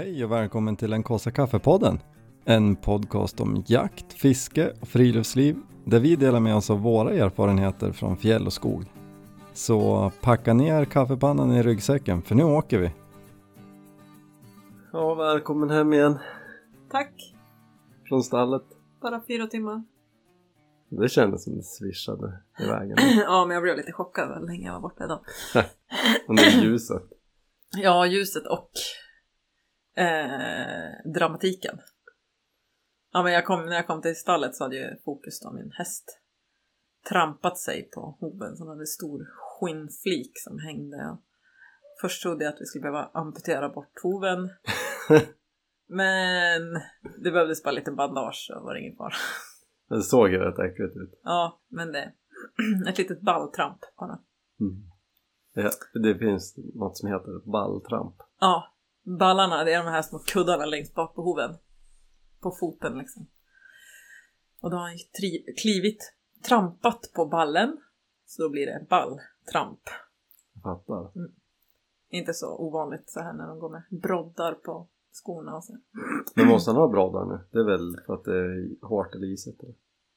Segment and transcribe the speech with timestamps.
[0.00, 1.98] Hej och välkommen till den kaffe kaffepodden.
[2.44, 7.92] En podcast om jakt, fiske och friluftsliv där vi delar med oss av våra erfarenheter
[7.92, 8.84] från fjäll och skog.
[9.52, 12.90] Så packa ner kaffepannan i ryggsäcken för nu åker vi.
[14.92, 16.18] Ja, välkommen hem igen
[16.90, 17.34] Tack.
[18.08, 18.64] från stallet.
[19.02, 19.84] Bara fyra timmar.
[20.90, 22.96] Det kändes som det svischade i vägen.
[23.24, 25.20] ja, men jag blev lite chockad hur länge jag var borta idag.
[26.28, 27.02] Och det är ljuset.
[27.76, 28.70] Ja, ljuset och
[29.96, 31.78] eh, dramatiken.
[33.12, 35.70] Ja, men jag kom, när jag kom till stallet så hade ju fokus då min
[35.72, 36.20] häst
[37.08, 41.16] trampat sig på hoven som hade stor skinnflik som hängde.
[42.00, 44.50] Först trodde jag att vi skulle behöva amputera bort hoven.
[45.88, 46.62] Men
[47.22, 49.14] det behövdes bara lite bandage så var det ingen fara.
[49.88, 51.20] Det såg ju rätt äckligt ut.
[51.24, 52.12] Ja, men det
[52.88, 54.18] ett litet balltramp bara.
[54.60, 54.90] Mm.
[55.54, 55.70] Det,
[56.02, 58.14] det finns något som heter balltramp.
[58.40, 61.56] Ja, ballarna det är de här små kuddarna längst bak på hoven.
[62.40, 63.26] På foten liksom.
[64.60, 66.12] Och då har han tri- klivit,
[66.48, 67.76] trampat på ballen.
[68.26, 69.80] Så då blir det balltramp.
[70.54, 71.10] Jag fattar.
[72.08, 75.76] Inte så ovanligt så här när de går med broddar på skorna och så.
[76.34, 77.38] Men måste han ha broddar nu?
[77.52, 79.62] Det är väl för att det är hårt eller isigt?
[79.62, 79.74] eller?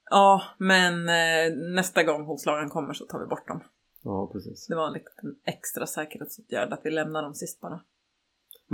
[0.10, 3.64] Ja, men eh, nästa gång hovslagaren kommer så tar vi bort dem.
[4.04, 4.68] Ja, precis.
[4.68, 7.82] Det var en liten extra säkerhetsåtgärd att vi lämnar dem sist bara.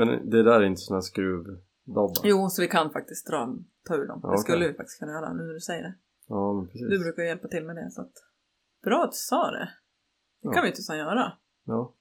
[0.08, 2.22] Men det där är inte såna skruvdobbar?
[2.24, 3.56] Jo, så vi kan faktiskt dra
[3.88, 4.20] ta ur dem.
[4.24, 5.94] Ja, Det skulle vi faktiskt kunna göra nu när du säger det.
[6.28, 6.90] Ja, men precis.
[6.90, 8.14] Du brukar hjälpa till med det så att...
[8.84, 9.70] Bra att du sa det.
[10.42, 10.62] Det kan Ja.
[10.62, 11.34] vi ju tusan göra.
[11.66, 11.94] Ja.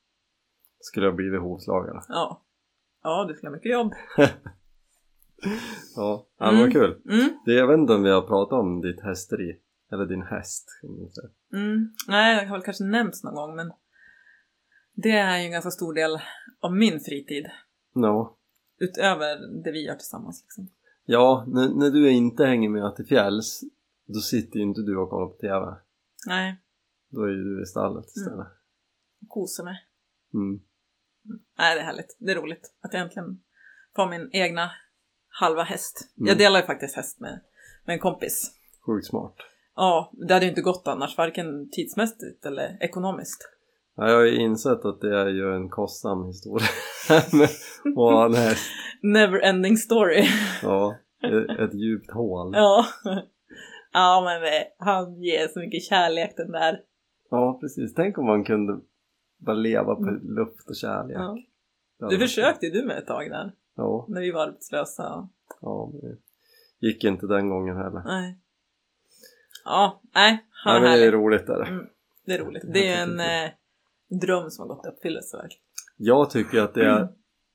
[0.80, 2.00] Skulle jag blivit hovslagare?
[2.08, 2.44] Ja.
[3.02, 3.92] Ja, du skulle ha mycket jobb.
[5.96, 6.70] Ja, ja Mm.
[6.72, 7.00] kul.
[7.10, 9.60] Mm, Det, jag vet inte om vi har pratat om ditt hästeri.
[9.92, 10.68] Eller din häst,
[11.52, 11.94] mm.
[12.08, 13.72] Nej, det har väl kanske nämnts någon gång men
[14.94, 16.18] det är ju en ganska stor del
[16.60, 17.46] av min fritid.
[17.94, 18.36] No.
[18.78, 20.68] Utöver det vi gör tillsammans liksom.
[21.04, 23.60] Ja, när, när du inte hänger med till fjälls
[24.06, 25.76] då sitter ju inte du och kollar på TV.
[26.26, 26.56] Nej,
[27.08, 28.46] Då är ju du i stallet istället.
[29.28, 29.76] kosar mig.
[30.34, 30.60] Mm.
[31.58, 32.16] Nej, det är härligt.
[32.18, 33.40] Det är roligt att jag äntligen
[33.96, 34.70] får min egna
[35.28, 36.12] halva häst.
[36.18, 36.28] Mm.
[36.28, 37.40] Jag delar ju faktiskt häst med,
[37.84, 38.52] med en kompis.
[38.86, 39.34] Sjukt smart.
[39.74, 43.50] Ja, det hade ju inte gått annars, varken tidsmässigt eller ekonomiskt.
[44.00, 46.66] Ja, jag har ju insett att det är ju en kostsam historia
[47.10, 48.70] att ha en häst.
[49.02, 50.24] Never ending story.
[50.62, 50.96] Ja,
[51.58, 52.52] ett, djupt hål.
[52.54, 52.84] ja.
[53.92, 56.80] ja, men han ger så mycket kärlek den där.
[57.30, 57.94] Ja, precis.
[57.94, 58.80] Tänk om man kunde
[59.38, 61.16] bara leva på luft och kärlek.
[61.16, 61.36] Mm.
[61.98, 62.06] Ja.
[62.06, 65.28] Varit- försökte ju du med ett tag där, Ja, när vi var arbetslösa.
[65.60, 66.00] ja, men
[66.80, 68.02] det gick inte den gången heller.
[68.06, 68.38] Nej.
[69.64, 71.62] Ja, nej, han Nej, men det är roligt där.
[71.62, 71.86] Mm.
[72.26, 72.62] Det är roligt.
[72.72, 73.20] Det är en
[74.08, 75.62] dröm som har gått i uppfyllelse verkligen.
[75.96, 77.02] Jag tycker att det Mm.
[77.02, 77.08] är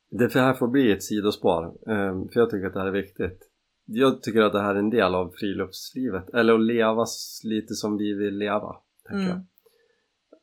[0.09, 3.49] det här får bli ett sidospår eh, för jag tycker att det här är viktigt
[3.85, 7.05] jag tycker att det här är en del av friluftslivet eller att leva
[7.43, 8.75] lite som vi vill leva
[9.07, 9.31] tänker jag.
[9.31, 9.45] Mm.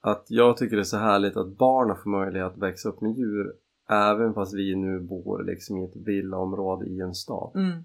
[0.00, 3.12] att jag tycker det är så härligt att barnen får möjlighet att växa upp med
[3.18, 3.52] djur
[3.88, 7.84] även fast vi nu bor liksom i ett villaområde i en stad Mm.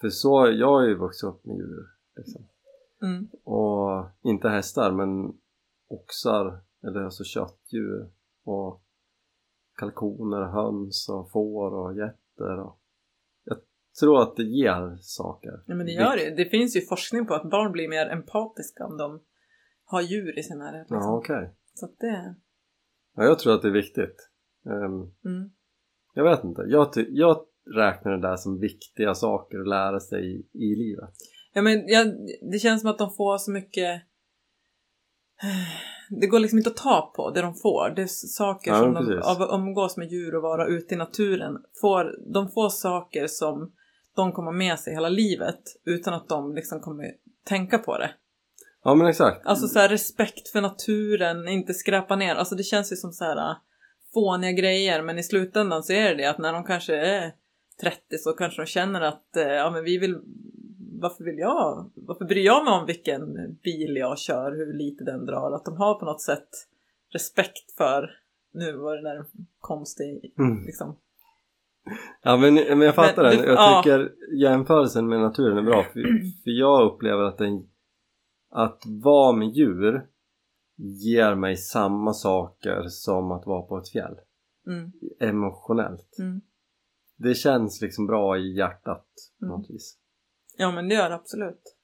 [0.00, 1.86] för så, jag har ju vuxit upp med djur
[2.16, 2.42] liksom.
[3.02, 3.28] Mm.
[3.44, 5.32] och inte hästar men
[5.88, 8.10] oxar eller alltså köttdjur
[8.44, 8.82] och
[9.76, 12.80] kalkoner, höns och får och getter och
[13.44, 13.58] jag
[14.00, 16.36] tror att det ger saker Ja, men det gör det.
[16.36, 19.20] Det finns ju forskning på att barn blir mer empatiska om de
[19.84, 20.80] har djur i sin närhet.
[20.90, 20.96] Liksom.
[20.96, 22.34] Ja okej Så att det...
[23.16, 24.30] ja, jag tror att det är viktigt
[24.66, 25.50] Ehm, Mm.
[26.14, 30.48] jag vet inte, jag, jag räknar det där som viktiga saker att lära sig i,
[30.52, 31.10] i livet
[31.52, 32.04] Ja, men ja,
[32.52, 34.02] det känns som att de får så mycket...
[36.10, 37.92] Det går liksom inte att ta på det de får.
[37.96, 40.98] Det är saker Ja, som de, av att umgås med djur och vara ute i
[40.98, 41.56] naturen.
[41.80, 43.72] Får, de får saker som
[44.16, 47.06] de kommer med sig hela livet utan att de liksom kommer
[47.48, 48.10] tänka på det.
[48.84, 52.34] ja men exakt Alltså så här, respekt för naturen, inte skräpa ner.
[52.34, 53.56] Alltså det känns ju som så här äh,
[54.14, 57.32] fåniga grejer men i slutändan så är det det att när de kanske är
[57.80, 60.20] 30 så kanske de känner att eh, ja men vi vill
[61.00, 65.26] varför vill jag, varför bryr jag mig om vilken bil jag kör, hur lite den
[65.26, 66.48] drar, att de har på något sätt
[67.12, 68.10] respekt för,
[68.52, 69.24] nu var det där
[69.60, 70.64] konstig Mm.
[70.64, 70.96] liksom,
[72.22, 73.82] Ja men, men jag fattar Men den, jag ja.
[73.82, 74.12] tycker
[74.42, 76.02] jämförelsen med naturen är bra för,
[76.44, 77.68] för jag upplever att den
[78.50, 80.06] att vara med djur
[80.76, 84.14] ger mig samma saker som att vara på ett fjäll
[84.66, 86.40] mm, emotionellt mm.
[87.16, 89.06] det känns liksom bra i hjärtat
[89.38, 89.58] på Mm.
[89.58, 89.98] något vis
[90.56, 91.76] ja men det gör det absolut.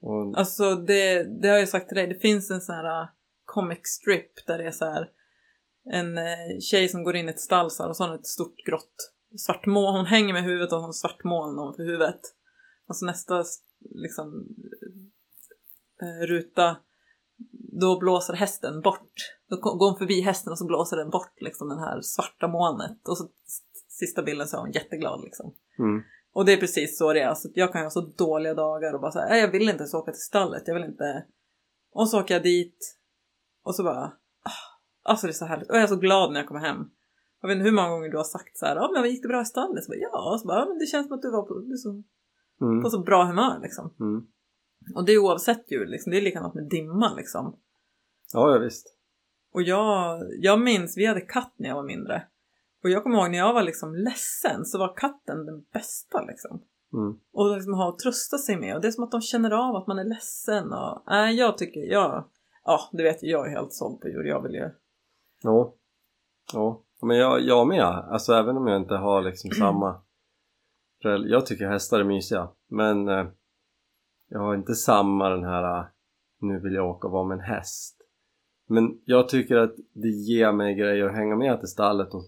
[0.00, 3.08] och, Alltså det, det har jag sagt till dig, det finns en sån här uh,
[3.44, 5.10] comic strip där det är så här
[5.92, 8.18] en eh, tjej som går in i ett stall så här, och så har hon
[8.18, 12.20] ett stort grått svart moln, hon hänger med huvudet och har svart moln ovanför huvudet.
[12.88, 13.44] Och så nästa
[13.90, 14.46] liksom
[16.02, 16.76] eh, ruta,
[17.80, 19.12] då blåser hästen bort.
[19.48, 23.08] Då går hon förbi hästen och så blåser den bort liksom den här svarta molnet.
[23.08, 23.28] Och så
[23.88, 25.54] sista bilden så är hon jätteglad liksom.
[25.78, 26.02] Mm.
[26.36, 27.28] Och det är precis så det är.
[27.28, 30.12] Alltså, jag kan ha så dåliga dagar och bara säga, jag vill inte ens åka
[30.12, 31.24] till stallet, jag vill inte.
[31.92, 32.98] Och så åker jag dit
[33.64, 34.12] och så bara,
[34.42, 34.62] ah,
[35.02, 35.70] alltså det är så härligt.
[35.70, 36.90] Och jag är så glad när jag kommer hem.
[37.40, 39.28] Jag vet inte hur många gånger du har sagt så här, ja men gick det
[39.28, 39.84] bra i stallet?
[39.84, 41.54] Så bara, ja, och så bara, ja, men det känns som att du var på,
[41.58, 42.02] du så,
[42.60, 42.82] Mm.
[42.82, 43.94] på så bra humör liksom.
[44.00, 44.26] Mm.
[44.94, 47.58] Och det är oavsett djur liksom, det är likadant med dimma liksom.
[48.32, 48.96] Ja, ja visst.
[49.52, 52.22] Och jag, jag minns, vi hade katt när jag var mindre.
[52.86, 56.62] Och jag kommer ihåg när jag var liksom ledsen så var katten den bästa liksom.
[56.92, 57.18] Mm.
[57.32, 58.74] Och liksom ha att trösta sig med.
[58.74, 60.72] Och det är som att de känner av att man är ledsen.
[60.72, 62.24] Och, nej, jag tycker, jag,
[62.64, 64.24] ja, du vet jag är helt såld på djur.
[64.24, 64.70] Jag vill ju,
[65.42, 65.74] Ja.
[66.52, 66.82] Ja.
[67.02, 67.84] Men jag, jag med.
[67.84, 70.02] Alltså även om jag inte har liksom samma...
[71.26, 72.48] Jag tycker hästar är mysiga.
[72.70, 73.26] Men eh,
[74.28, 75.78] jag har inte samma den här...
[75.78, 75.84] eh,
[76.40, 77.96] Nu vill jag åka och vara med en häst.
[78.68, 82.22] Men jag tycker att det ger mig grejer att hänga med till stallet och,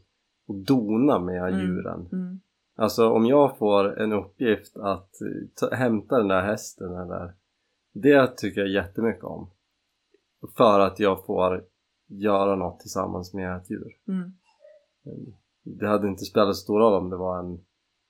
[0.48, 1.60] och dona med Mm.
[1.60, 2.08] djuren.
[2.12, 2.40] mm,
[2.76, 5.10] Alltså om jag får en uppgift att
[5.54, 7.34] ta, hämta den där hästen eller
[7.92, 9.50] Det tycker jag jättemycket om.
[10.56, 11.64] För att jag får
[12.08, 13.92] göra något tillsammans med ett djur.
[14.08, 14.32] mm,
[15.64, 17.52] Det hade inte spelat så stor roll om det var en,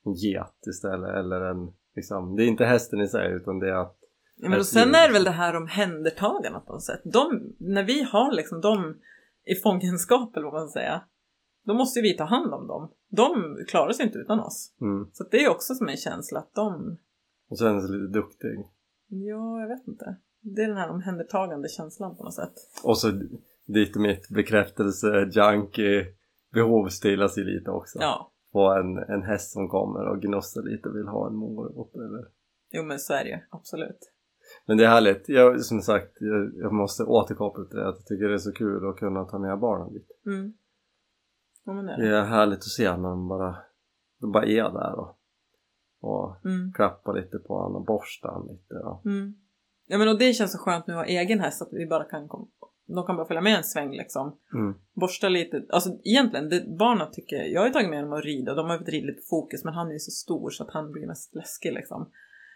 [0.05, 3.75] en get istället eller en liksom, Det är inte hästen i sig utan det är
[3.75, 3.95] att
[4.41, 7.01] Ja, men och sen är det väl det här omhändertagandet på något sätt.
[7.05, 8.95] De, när vi har liksom dem
[9.45, 11.01] i fångenskap eller vad man säga.
[11.69, 12.93] Då måste vi ta hand om dem.
[13.11, 13.29] De
[13.69, 14.75] klarar sig inte utan oss.
[14.81, 16.99] mm, Så det är också som en känsla att de,
[17.51, 18.57] och känner sig lite duktig.
[19.09, 20.17] ja jag vet inte.
[20.41, 22.55] Det är den här omhändertagande känslan på något sätt.
[22.85, 23.09] Och så
[23.67, 26.07] dit mitt bekräftelse junkie
[26.53, 27.99] behov stillas ju lite också.
[28.01, 31.95] Ja, På en, en häst som kommer och gnossar lite och vill ha en morot
[31.95, 32.25] eller
[32.73, 33.39] jo men så är det ju.
[33.51, 34.13] Absolut.
[34.67, 35.29] Men det är härligt.
[35.29, 37.89] Jag, som sagt, jag, jag måste återkoppla till det.
[37.89, 40.09] Att jag tycker det är så kul att kunna ta med barnen dit.
[40.27, 40.53] Mm.
[41.69, 42.17] Ja men det är Det det.
[42.17, 43.57] är härligt att se när de bara,
[44.21, 45.19] de bara är där och,
[46.01, 46.73] och Mm.
[46.73, 48.75] klappar lite på honom och borstar han lite.
[48.75, 49.35] Och, Mm.
[49.87, 52.05] Ja men och det känns så skönt nu att ha egen häst att vi bara
[52.05, 52.47] kan komma.
[52.87, 54.37] De kan bara följa med en sväng liksom.
[54.55, 55.67] mm, Borsta lite.
[55.71, 58.55] Alltså egentligen, det, barnen tycker, jag har ju tagit med dem att rida.
[58.55, 61.07] De har ridit lite fokus men han är ju så stor så att han blir
[61.07, 62.11] mest läskig liksom.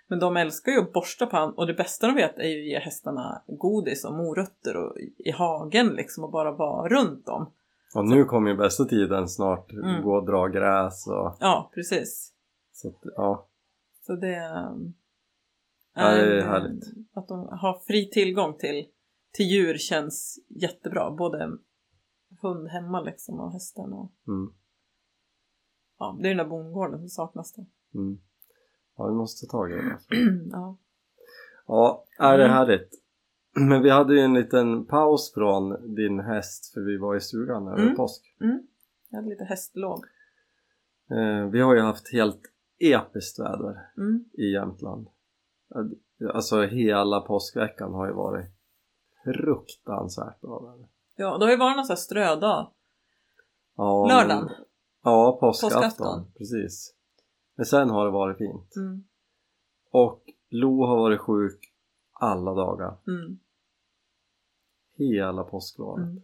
[0.09, 2.61] Men de älskar ju att borsta på han och det bästa de vet är ju
[2.61, 7.27] att ge hästarna godis och morötter och i, i hagen liksom och bara vara runt
[7.27, 7.51] dem.
[7.95, 9.73] Och nu kommer ju bästa tiden snart.
[9.73, 10.03] Mm.
[10.03, 12.33] Gå och dra gräs och Ja, precis.
[12.73, 13.49] så att, ja.
[14.07, 14.37] Så det
[14.71, 14.95] um,
[15.95, 16.85] Ja, det är en- härligt.
[17.13, 18.87] Att de har fri tillgång till,
[19.33, 21.11] till djur känns jättebra.
[21.11, 21.59] Både
[22.41, 24.53] hund hemma liksom och hästen och Mm,
[25.99, 27.67] ja, det är den där bondgården som saknas då.
[27.95, 28.19] mm.
[28.97, 29.99] Ja, vi måste ta tag i det.
[30.53, 30.77] ja.
[31.67, 32.57] Ja, är det är Mm.
[32.57, 33.02] härligt.
[33.55, 37.69] Men vi hade ju en liten paus från din häst för vi var i stugan
[37.69, 37.97] över Mm.
[37.97, 38.37] påsk.
[38.41, 38.67] Mm.
[39.11, 40.01] Jag hade lite hästlov.
[41.11, 42.41] Eh, vi har ju haft helt
[42.79, 44.25] episkt väder Mm.
[44.33, 45.07] i Jämtland.
[46.35, 48.47] Alltså hela påskveckan har ju varit
[49.25, 50.89] fruktansvärt bra väder.
[51.17, 52.71] Ja, det har ju varit någon sån här strödag.
[53.77, 54.45] Ja, Lördagen?
[54.45, 54.55] men-
[55.05, 55.83] Ja, påskafton.
[55.83, 56.33] Påskafton.
[56.39, 56.95] Precis.
[57.55, 58.77] Men sen har det varit fint.
[58.77, 59.05] Mm.
[59.91, 61.72] Och Lo har varit sjuk
[62.23, 62.97] alla dagar.
[63.07, 63.39] Mm.
[64.99, 66.05] Hela påsklovet.
[66.07, 66.23] Mm.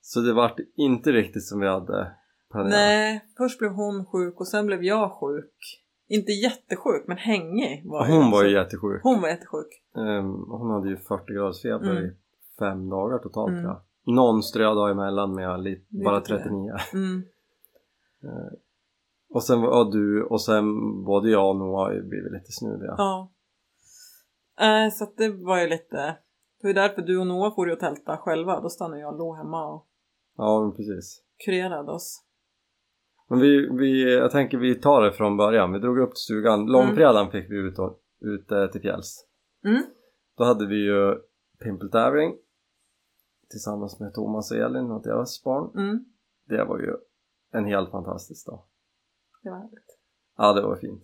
[0.00, 2.12] Så det vart inte riktigt som vi hade
[2.50, 2.70] planerat.
[2.72, 5.78] Nej, först blev hon sjuk och sen blev jag sjuk.
[6.08, 9.02] Inte jättesjuk, men hängig var Hon var ju jättesjuk.
[9.02, 9.82] Hon var jättesjuk.
[9.96, 12.04] Ehm, hon hade ju 40 graders feber Mm.
[12.04, 12.16] i
[12.58, 13.64] fem dagar totalt Mm.
[13.64, 13.80] jag.
[14.06, 16.44] Någon strödag emellan med lite, bara tror jag.
[16.48, 16.72] 39.
[16.94, 17.22] Mm.
[19.30, 20.64] Och sen var ja, du och sen
[21.04, 22.94] både jag och Noah har ju blivit lite snuviga.
[22.98, 23.31] Ja.
[24.60, 25.96] Äh, så att det var ju lite...
[26.60, 28.60] Det var ju därför du och Noah får ju och tälta själva.
[28.60, 29.88] Då stannade jag och låg hemma och
[30.36, 31.22] Ja, men precis.
[31.44, 32.24] kurerade oss.
[33.28, 35.72] Men vi, vi, jag tänker vi tar det från början.
[35.72, 36.66] Vi drog upp till stugan.
[36.66, 37.74] Långfredagen fick vi ut,
[38.20, 39.26] ut eh, till fjälls.
[39.64, 39.82] Mm.
[40.36, 41.14] Då hade vi ju
[41.64, 42.34] pimpeltävling
[43.50, 45.78] tillsammans med Thomas och Elin och deras barn.
[45.78, 46.04] Mm.
[46.48, 46.96] Det var ju
[47.52, 48.62] en helt fantastisk dag.
[49.42, 49.98] Det var härligt.
[50.36, 51.02] Ja, det var fint.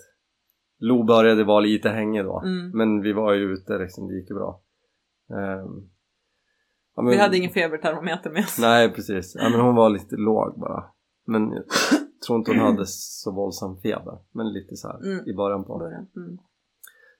[0.79, 2.41] Lo började vara lite hängig då.
[2.45, 2.71] Mm.
[2.71, 4.63] Men vi var ju ute liksom, det gick ju bra.
[5.31, 5.89] Ehm,
[6.97, 8.59] ja, men- Vi hade ingen febertermometer med oss.
[8.61, 10.85] Nej precis, ja, men hon var lite låg bara.
[11.27, 11.65] Men jag
[12.27, 14.19] tror inte hon hade så våldsam feber.
[14.33, 15.29] Men lite så här Mm.
[15.29, 15.79] i början på.
[15.79, 16.07] Början.
[16.17, 16.39] Mm.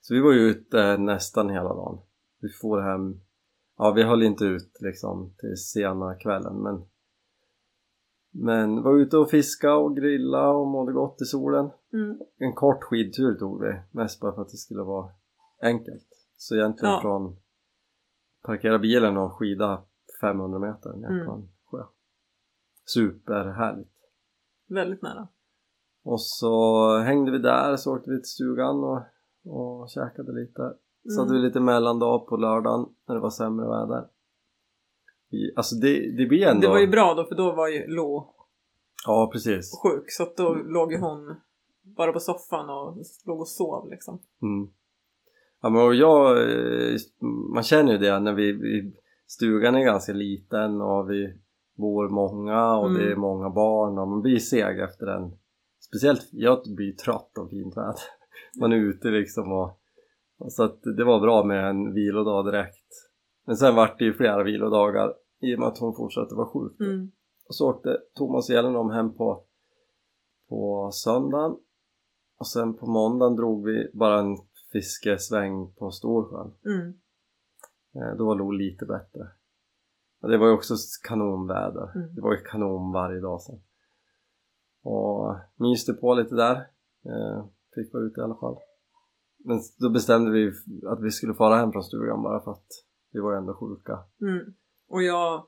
[0.01, 1.99] Så vi var ju ute nästan hela dagen.
[2.41, 3.19] Vi får hem,
[3.77, 6.75] ja vi höll inte ut liksom till sena kvällen men
[8.31, 11.69] Men var ute och fiska och grilla och mådde gott i solen.
[11.93, 12.19] Mm.
[12.37, 15.09] En kort skidtur tog vi, mest bara för att det skulle vara
[15.61, 16.07] enkelt.
[16.37, 16.99] Så egentligen Ja.
[17.01, 17.35] från
[18.45, 19.83] parkera bilen och skida
[20.21, 21.25] 500 meter ner Mm.
[21.25, 21.83] på en sjö.
[22.85, 23.89] Superhärligt.
[24.69, 25.27] Väldigt nära.
[26.03, 29.01] Och så hängde vi där, så åkte vi till stugan och,
[29.45, 30.73] och käkade lite.
[31.15, 31.47] Så hade vi Mm.
[31.47, 34.07] lite mellandag på lördagen när det var sämre väder.
[35.31, 36.61] I, alltså det, det blir ändå...
[36.61, 38.33] Det var ju bra då för då var ju Lo
[39.05, 39.71] Ja precis.
[39.83, 41.35] sjuk så att då låg ju hon
[41.97, 44.19] bara på soffan och låg och sov liksom.
[44.41, 44.69] Mm.
[45.61, 46.97] Ja men och jag, eh,
[47.53, 48.93] man känner ju det när vi, vi
[49.27, 51.33] stugan är ganska liten och vi
[51.77, 53.01] bor många och Mm.
[53.01, 55.31] det är många barn och man blir seg efter en
[55.87, 58.01] speciellt jag blir trött av fint väder
[58.59, 59.79] man är ute liksom och,
[60.39, 62.78] och så att det var bra med en vilodag direkt
[63.49, 66.79] men sen vart det ju flera vilodagar i och med att hon fortsatte vara sjuk
[66.79, 67.11] Mm.
[67.47, 69.43] och så åkte Thomas Elin hem på,
[70.49, 71.57] på söndagen
[72.39, 74.37] och sen på måndagen drog vi bara en
[74.71, 76.53] fiskesväng på Storsjön.
[76.65, 76.93] Mm.
[77.95, 79.27] Eh, Då var Lo lite bättre.
[80.21, 80.73] Och det var ju också
[81.07, 81.95] kanonväder.
[81.95, 82.15] Mm.
[82.15, 83.59] Det var ju kanon varje dag sen.
[84.83, 86.55] Och myste på lite där.
[87.05, 88.57] Eh, Fick vara ute i alla fall.
[89.45, 90.51] Men då bestämde vi
[90.87, 92.67] att vi skulle fara hem från stugan bara för att
[93.11, 93.99] vi var ju ändå sjuka.
[94.21, 94.53] Mm.
[94.87, 95.47] Och jag...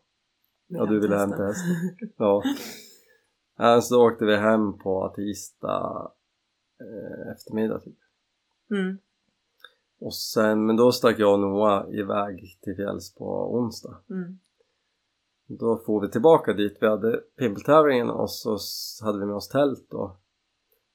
[0.68, 1.76] Ja, du ville hämta hästen.
[2.18, 2.44] Ja.
[3.60, 6.12] Eh, Så då åkte vi hem på tisdag
[6.80, 7.98] eh, eftermiddag typ.
[8.72, 8.98] Mm.
[10.00, 13.98] Och sen, men då stack jag och Noah iväg till fjälls på onsdag.
[14.10, 14.40] Mm.
[15.48, 18.58] Då får vi tillbaka dit vi hade pimpeltävlingen och så
[19.02, 20.22] hade vi med oss tält och,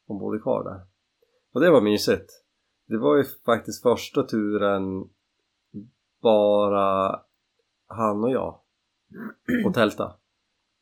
[0.07, 0.81] och bodde kvar där.
[1.53, 2.31] Och det var mysigt.
[2.87, 5.09] Det var ju faktiskt första turen
[6.27, 7.21] bara
[7.87, 8.61] han och jag
[9.67, 10.05] och tälta.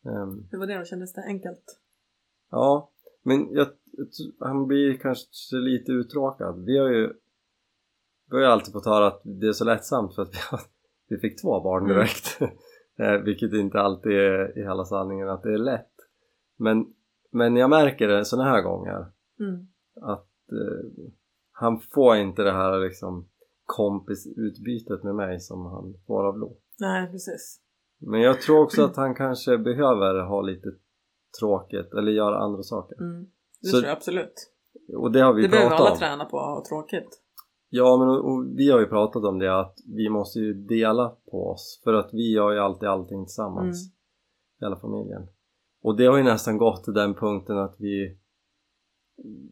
[0.07, 0.85] Ehm, Hur var det då?
[0.85, 1.81] Kändes det enkelt?
[2.51, 2.91] Ja,
[3.23, 3.67] men jag,
[4.41, 6.65] han blir kanske lite uttråkad.
[6.65, 7.13] Vi har ju
[8.31, 10.61] vi har ju alltid fått höra att det är så lättsamt för att vi, har,
[11.09, 11.97] vi fick två barn Mm.
[11.97, 12.39] direkt.
[12.99, 15.93] Eh, Vilket inte alltid är i hela sanningen att det är lätt.
[16.59, 16.87] Men,
[17.31, 19.07] men jag märker det sådana här gånger
[19.41, 19.67] Mm.
[20.01, 21.11] att eh,
[21.53, 23.29] han får inte det här liksom
[23.65, 26.57] kompisutbytet med mig som han får av Lo.
[26.81, 27.61] Nej, precis.
[27.99, 30.69] Men jag tror också att han kanske behöver ha lite
[31.41, 33.01] tråkigt eller göra andra saker.
[33.01, 33.27] Mm.
[33.61, 34.51] Det Så- tror jag absolut.
[34.97, 35.99] Och det har vi det behöver pratat alla om.
[35.99, 37.21] träna på, att ha tråkigt.
[37.69, 41.17] Ja men och, och vi har ju pratat om det att vi måste ju dela
[41.31, 43.93] på oss för att vi gör ju alltid allting tillsammans.
[44.61, 45.27] Hela familjen.
[45.83, 48.19] Och det har ju nästan gått till den punkten att vi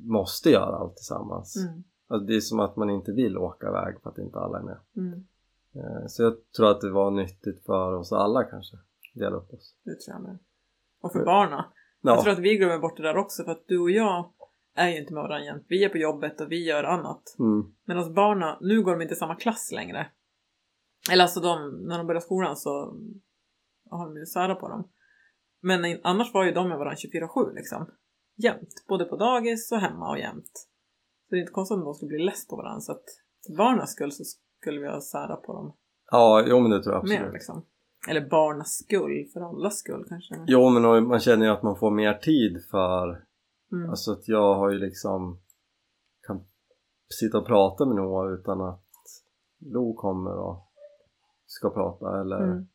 [0.00, 1.56] måste göra allt tillsammans.
[1.56, 1.82] Mm.
[2.12, 4.62] Alltså det är som att man inte vill åka iväg för att inte alla är
[4.62, 4.78] med.
[4.96, 5.24] Mm.
[5.74, 8.76] Eh, Så jag tror att det var nyttigt för oss alla kanske.
[9.14, 9.74] Dela upp oss.
[9.84, 10.38] Det tror jag med.
[11.00, 11.64] Och för barna.
[12.00, 14.32] Ja, Jag tror att vi glömmer bort det där också för att du och jag
[14.74, 15.64] är ju inte med varandra jämt.
[15.68, 17.36] Vi är på jobbet och vi gör annat.
[17.38, 20.06] mm, Medan barna, nu går de inte i samma klass längre.
[21.12, 22.70] Eller alltså de, när de börjar skolan så
[23.90, 24.88] har de ju sära på dem.
[25.60, 27.90] Men annars var ju de med varandra 24-7 liksom.
[28.36, 28.84] Jämt.
[28.88, 30.68] Både på dagis och hemma och jämt.
[31.32, 32.80] Så det är inte konstigt om de skulle bli less på varandra.
[32.80, 33.04] Så att
[33.46, 34.24] för barnens skull så
[34.60, 35.76] skulle vi ha sära på dem
[36.10, 37.32] ja jo men det tror jag mer absolut.
[37.32, 37.66] liksom.
[38.08, 40.34] Eller barnas skull, för allas skull kanske.
[40.46, 43.24] Jo men man känner ju att man får mer tid för
[43.72, 43.90] Mm.
[43.90, 45.40] Alltså att jag har ju liksom
[46.26, 46.44] kan
[47.20, 48.84] sitta och prata med Noah utan att
[49.60, 50.72] Lo kommer och
[51.46, 52.66] ska prata eller Mm.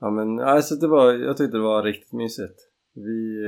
[0.00, 2.58] Ja men alltså det var, jag tyckte det var riktigt mysigt
[2.94, 3.46] Vi,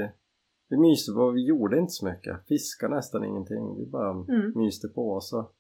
[0.75, 4.53] vi myste på, vi gjorde inte så mycket Fiskade nästan ingenting, vi bara Mm.
[4.55, 5.51] myste på så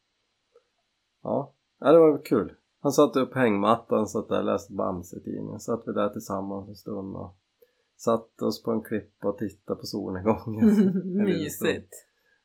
[1.22, 5.82] Ja, ja det var kul Han satte upp hängmattan, satt där och läste Bamse-tidningen Satt
[5.86, 7.36] vi där tillsammans en stund och
[7.96, 10.66] Satte oss på en klippa och tittade på solnedgången
[11.24, 11.92] Mysigt.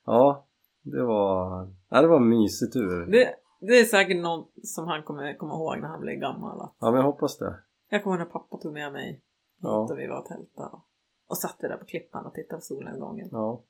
[0.06, 0.48] Ja,
[0.82, 3.06] det var, ja, det var en mysig tur.
[3.06, 6.62] Det, det är säkert något som han kommer komma ihåg när han blir gammal.
[6.62, 7.60] Att Ja, men jag hoppas det.
[7.90, 9.24] jag kommer ihåg när pappa tog med mig hit
[9.62, 9.88] Ja.
[9.92, 10.78] och vi var och tältade.
[11.30, 13.30] Och satt där på klippan och tittade på solnedgången.
[13.32, 13.64] Ja.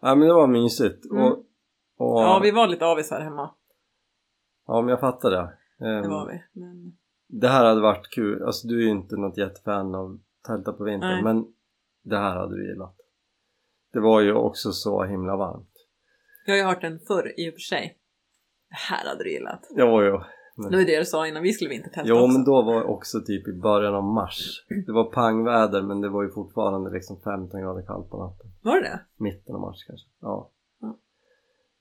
[0.00, 1.04] ja, men det var mysigt.
[1.10, 1.24] Mm.
[1.24, 1.32] Och,
[1.96, 3.54] och, Ja, vi var lite avis här hemma.
[4.66, 5.40] ja, men jag fattar det.
[5.86, 6.60] Ehm, Det var vi.
[6.60, 8.42] Men det här hade varit kul.
[8.42, 11.22] Alltså, du är ju inte något jättefan av tälta på vintern, Nej.
[11.22, 11.46] men
[12.02, 12.96] det här hade du gillat.
[13.92, 15.72] Det var ju också så himla varmt.
[16.46, 17.98] jag har ju hört den förr i och för sig.
[18.68, 19.66] Det här hade du gillat.
[19.70, 20.22] Jo, jo.
[20.62, 22.26] Det var det du sa innan vi skulle vintertälta Jo, också.
[22.26, 24.64] men då var det också typ i början av mars.
[24.86, 28.46] Det var pangväder, men det var ju fortfarande liksom 15 grader kallt på natten.
[28.62, 29.00] Var det det?
[29.16, 30.08] Mitten av mars kanske.
[30.20, 30.50] Ja.
[30.80, 30.98] Ja.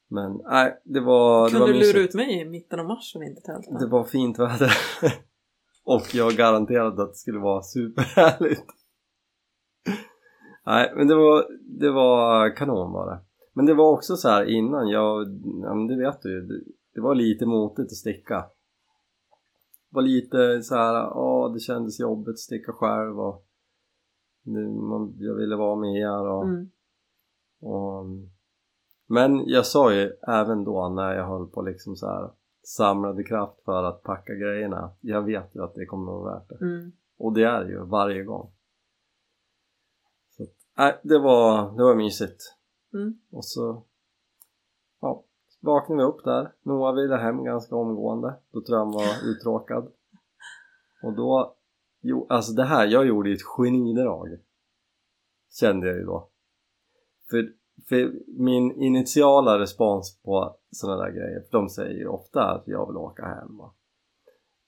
[0.09, 1.95] Men nej, det var, det Kunde var du mysigt.
[1.95, 3.77] lura ut mig i mitten av mars och vintertälta?
[3.79, 4.71] Det var fint väder.
[5.85, 8.65] och jag garanterade att det skulle vara superhärligt.
[10.65, 11.45] Nej, men det var,
[11.79, 13.19] det var kanon var det.
[13.53, 15.27] Men det var också så här innan jag,
[15.63, 16.61] ja men det vet du ju, det,
[16.93, 18.45] det var lite motigt att sticka.
[19.97, 23.45] Var lite så här, ja det kändes jobbigt att sticka själv och
[24.43, 26.69] nu, man, jag ville vara med er och, Mm.
[27.61, 28.05] och
[29.07, 32.29] men jag sa ju även då när jag höll på liksom så här
[32.63, 36.49] samlade kraft för att packa grejerna jag vet ju att det kommer att vara värt
[36.49, 36.65] det.
[36.65, 36.91] Mm.
[37.17, 38.51] Och det är det ju varje gång.
[40.29, 42.55] Så att, nej, det var, det var mysigt.
[42.93, 43.19] Mm.
[43.31, 43.83] Och så
[45.67, 46.53] vaknade vi upp där.
[46.63, 48.35] Noah ville hem ganska omgående.
[48.51, 49.91] Då tror jag han var uttråkad.
[51.03, 51.55] Och då,
[52.01, 54.27] jo, alltså det här, jag gjorde ju ett genidrag.
[55.59, 56.29] Kände jag ju då.
[57.29, 57.53] För,
[57.89, 62.87] för min initiala respons på sådana där grejer, för de säger ju ofta att jag
[62.87, 63.57] vill åka hem.
[63.57, 63.73] Va?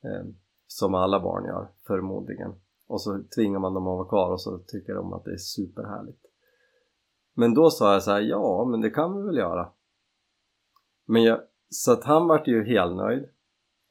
[0.04, 0.26] Eh,
[0.68, 2.54] som alla barn gör, förmodligen.
[2.88, 5.38] Och så tvingar man dem att vara kvar och så tycker de att det är
[5.38, 6.26] superhärligt.
[7.34, 9.72] Men då sa jag så här, ja men det kan vi väl göra.
[11.10, 11.40] Men jag,
[11.70, 13.24] så att han vart ju helt nöjd.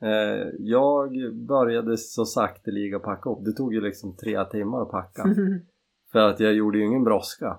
[0.02, 1.10] Eh, jag
[1.48, 3.44] började så sakteliga packa upp.
[3.44, 5.22] Det tog ju liksom tre timmar att packa.
[6.12, 7.58] För att jag gjorde ju ingen brådska.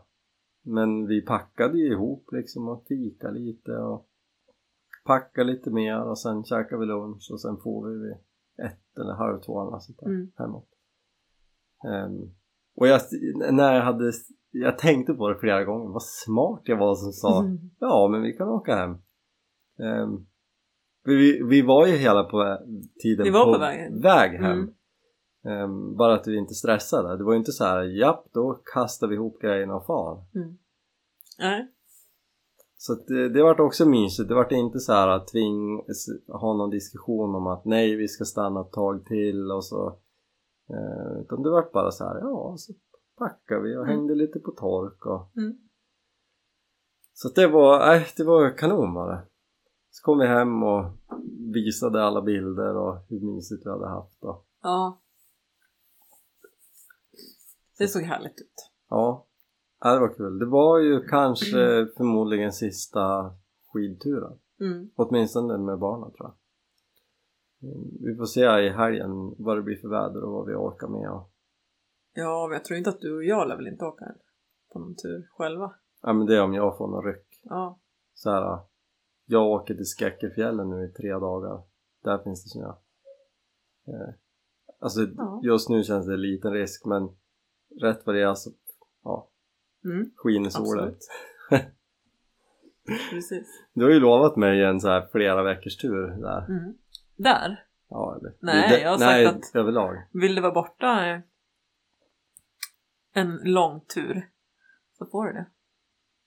[0.64, 4.08] Men vi packade ju ihop liksom och fika lite och
[5.06, 8.14] packade lite mer och sen käkade vi lunch och sen får vi vid
[8.68, 10.32] ett eller halv två eller sånt där Mm.
[10.36, 10.70] hemåt.
[11.86, 12.32] Ehm,
[12.76, 13.02] och jag,
[13.52, 14.12] när jag hade,
[14.52, 17.58] jag tänkte på det flera gånger, vad smart jag var som sa Mm.
[17.80, 18.98] ja men vi kan åka hem.
[19.80, 20.26] Ehm,
[21.04, 22.58] vi, vi var ju hela på
[23.04, 24.02] tiden Vi var på väg.
[24.04, 24.52] väg hem.
[24.52, 24.74] Mm.
[25.64, 27.18] Ehm, bara att vi inte stressade.
[27.18, 30.24] Det var ju inte så här, japp då kastar vi ihop grejerna och far.
[30.36, 30.58] Mm.
[31.40, 31.72] Nej.
[32.78, 34.30] Så det, det vart också mysigt.
[34.30, 35.78] Det vart inte så här att tving,
[36.28, 39.88] ha någon diskussion om att nej vi ska stanna ett tag till och så.
[40.70, 42.74] Eh, utan det vart bara så här, ja så
[43.18, 43.96] packade vi och Mm.
[43.98, 45.58] hängde lite på tork och Mm.
[47.14, 49.22] Så det var, nej det var kanon var det.
[50.00, 50.86] Så kom vi hem och
[51.54, 55.02] visade alla bilder och hur mysigt vi hade haft och Ja.
[57.78, 58.72] Det såg härligt ut.
[58.90, 59.28] ja,
[59.80, 60.40] ja det var kul.
[60.40, 63.32] Det var ju kanske förmodligen sista
[63.74, 64.40] skidturen.
[64.60, 64.90] Mm.
[64.96, 66.36] Åtminstone med barnen tror jag.
[67.72, 70.88] Mm, Vi får se i helgen vad det blir för väder och vad vi orkar
[70.88, 71.12] med.
[71.12, 71.32] Och,
[72.14, 74.06] Ja, men jag tror inte att du och jag lär väl inte åka
[74.74, 75.74] på någon tur själva.
[76.02, 77.42] ja men det är om jag får någon ryck.
[77.44, 77.80] Ja.
[78.14, 78.60] Så här,
[79.30, 81.64] jag åker till Skäckefjällen nu i tre dagar.
[82.04, 82.68] Där finns det snö.
[83.88, 84.14] Eh,
[84.80, 85.42] alltså Ja.
[85.44, 87.10] just nu känns det en liten risk men
[87.82, 88.52] rätt vad det är så
[89.04, 89.30] ja,
[89.86, 90.12] Mm.
[90.16, 90.96] skiner solen.
[93.12, 93.48] Precis.
[93.74, 96.46] Du har ju lovat mig en så här flera veckors tur där.
[96.50, 96.74] Mm.
[97.16, 97.66] Där.
[97.90, 99.96] Ja, eller, Nej, det, jag har nej, sagt att- överlag.
[100.14, 101.22] Vill du vara borta
[103.14, 104.30] en lång tur
[104.98, 105.46] så får du det.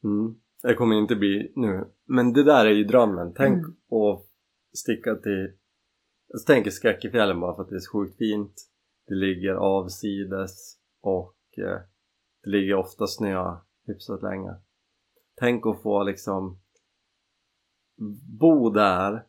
[0.05, 0.41] Mm.
[0.63, 1.85] Det kommer inte bli nu.
[2.07, 3.35] Men det där är ju drömmen.
[3.37, 3.77] Tänk Mm.
[3.91, 4.27] att
[4.73, 5.53] sticka till...
[6.29, 8.55] Jag tänker Skräckefjällen bara för att det är så sjukt fint.
[9.07, 11.81] Det ligger avsides och eh,
[12.45, 14.55] det ligger ofta snö hyfsat länge.
[15.37, 16.59] Tänk att få liksom
[18.41, 19.27] bo där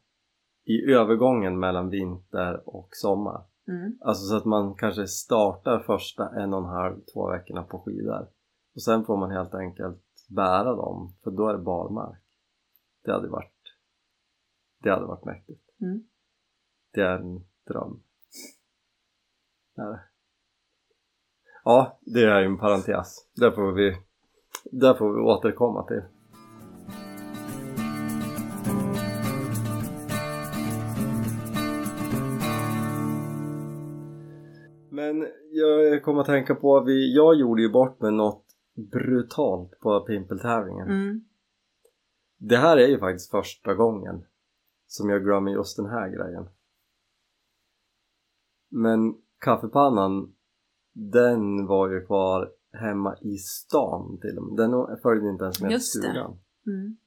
[0.65, 3.43] i övergången mellan vinter och sommar.
[3.67, 3.97] Mm.
[4.01, 8.27] Alltså så att man kanske startar första en och en halv, två veckorna på skidor.
[8.75, 10.02] Och sen får man helt enkelt
[10.35, 12.23] bära dem, för då är det barmark.
[13.03, 13.61] Det hade varit,
[14.83, 15.81] det hade varit mäktigt.
[15.81, 16.03] Mm.
[16.91, 18.03] Det är en dröm.
[19.75, 20.03] Det är det.
[21.63, 23.27] Ja, det är ju en parentes.
[23.35, 23.97] Där får vi,
[24.71, 26.01] där får vi återkomma till.
[34.89, 38.42] Men jag kommer att tänka på, vi, jag gjorde ju bort med något
[38.73, 40.87] brutalt på pimpeltävlingen.
[40.87, 41.25] Mm.
[42.37, 44.25] Det här är ju faktiskt första gången
[44.87, 46.49] som jag glömmer just den här grejen.
[48.69, 50.35] Men kaffepannan,
[50.93, 54.57] den var ju kvar hemma i stan till och med.
[54.57, 55.81] Den följde inte ens med till det.
[55.81, 56.39] stugan.
[56.67, 56.97] Mm.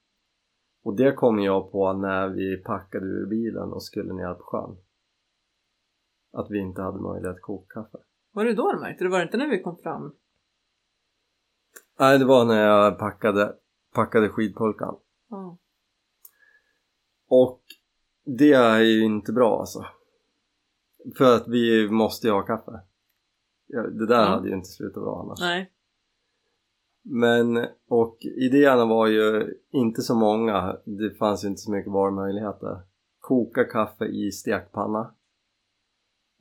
[0.83, 4.77] Och det kom jag på när vi packade ur bilen och skulle ner på sjön.
[6.33, 7.99] Att vi inte hade möjlighet att koka kaffe.
[8.33, 9.11] Var det då du märkte det?
[9.11, 10.15] Var det inte när vi kom fram?
[11.99, 13.55] Nej, det var när jag packade,
[13.95, 14.97] packade skidpulkan.
[15.31, 15.59] Ja.
[17.29, 17.63] Och
[18.25, 19.85] det är ju inte bra alltså.
[21.19, 22.81] För att vi måste ju ha kaffe.
[23.69, 24.29] Det där Ja.
[24.29, 25.41] hade ju inte slutat bra annars.
[25.41, 25.73] Nej.
[27.03, 30.77] Men, och idéerna var ju inte så många.
[30.85, 32.81] Det fanns ju inte så mycket valmöjligheter.
[33.21, 35.15] Koka kaffe i stekpanna.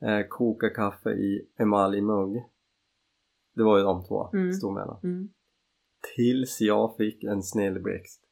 [0.02, 2.44] Eh, koka kaffe i emaljmugg.
[3.54, 4.52] Det var ju de två Mm.
[4.52, 5.00] stod mellan.
[5.02, 5.28] Mm.
[6.14, 8.22] Tills jag fick en snilleblixt.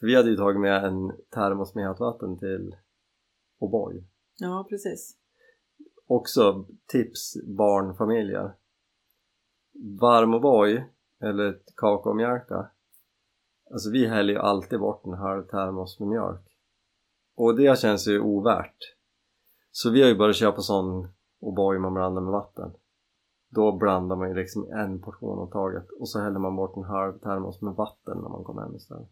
[0.00, 2.76] För vi hade ju tagit med en termos med vatten till
[3.60, 4.04] O'boy.
[4.38, 5.16] Ja, precis.
[6.06, 8.52] Också tips barnfamiljer.
[10.00, 10.84] Varm O'boy
[11.20, 12.70] eller ett kakaomjölka.
[13.70, 16.58] Alltså vi häller ju alltid bort en halv termos med mjölk.
[17.34, 18.94] Och det känns ju ovärt.
[19.70, 21.08] Så vi har ju börjat köpa sån
[21.40, 22.72] O'boy man blandar med vatten.
[23.54, 26.84] Då blandar man ju liksom en portion åt taget och så häller man bort en
[26.84, 29.08] halv termos med vatten när man kommer hem istället.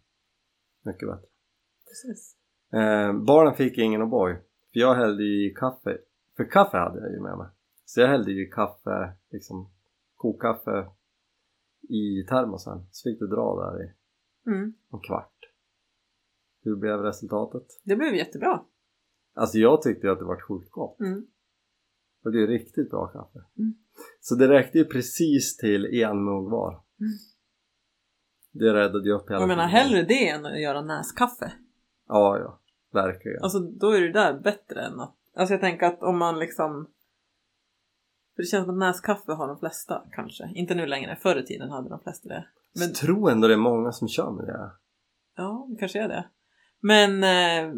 [0.84, 1.26] Mycket bättre.
[1.88, 2.36] precis.
[2.72, 4.34] Eh, barnen fick ingen O'boy.
[4.72, 5.98] För jag hällde ju i kaffe.
[6.36, 7.46] För kaffe hade jag ju med mig.
[7.84, 9.70] Så jag hällde ju kaffe, liksom
[10.16, 10.88] kokkaffe
[11.88, 12.86] i termosen.
[12.90, 13.92] Så fick du dra där i
[14.46, 14.74] Mm.
[14.92, 15.36] en kvart.
[16.62, 17.66] Hur blev resultatet?
[17.84, 18.64] Det blev jättebra.
[19.34, 21.00] Alltså jag tyckte att det var sjukt gott.
[21.00, 21.26] Mm.
[22.22, 23.38] För det är riktigt bra kaffe.
[23.58, 23.74] Mm.
[24.20, 26.70] Så det räckte ju precis till en mugg var.
[26.70, 27.12] Mm.
[28.52, 31.52] Det räddade ju upp hela Jag menar hellre det än att göra näskaffe.
[32.08, 32.60] Ja, ja.
[32.92, 33.42] Verkligen.
[33.42, 35.16] Alltså då är det där bättre än att...
[35.36, 36.88] Alltså jag tänker att om man liksom...
[38.36, 40.50] För det känns som att näskaffe har de flesta kanske.
[40.54, 41.16] Inte nu längre.
[41.16, 42.46] Förr i tiden hade de flesta det.
[42.74, 44.70] Men Jag tror ändå det är många som kör med det.
[45.36, 46.28] ja, det kanske är det.
[46.80, 47.74] Men eh,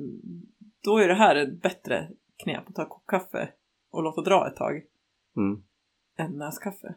[0.85, 2.11] då är det här ett bättre
[2.42, 3.52] knep att ta kokkaffe
[3.92, 4.83] och låta dra ett tag
[5.37, 5.62] Mm.
[6.18, 6.94] än näskaffe.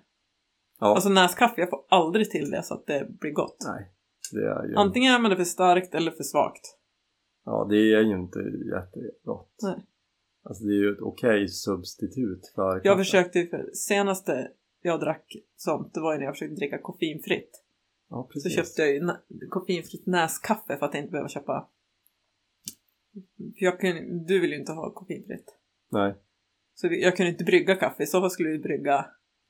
[0.79, 0.88] Ja.
[0.88, 3.58] Alltså näskaffe, jag får aldrig till det så att det blir gott.
[3.67, 3.91] Nej.
[4.31, 4.75] Det är ju...
[4.75, 6.77] Antingen är man det för starkt eller för svagt.
[7.45, 8.39] Ja, det är ju inte
[8.75, 9.55] jättegott.
[9.63, 9.86] Nej.
[10.43, 12.97] Alltså det är ju ett okej substitut för Jag kaffe.
[12.97, 17.63] försökte ju för senaste jag drack sånt, det var ju när jag försökte dricka koffeinfritt.
[18.10, 18.55] Ja, Så precis.
[18.55, 19.10] köpte jag ju
[19.49, 21.69] koffeinfritt näskaffe för att jag inte behöver köpa.
[23.38, 25.55] För jag kunde, du vill ju inte ha koffeinfritt.
[25.91, 26.15] Nej,
[26.75, 29.05] Så vi- jag kunde inte brygga kaffe, i så fall skulle vi brygga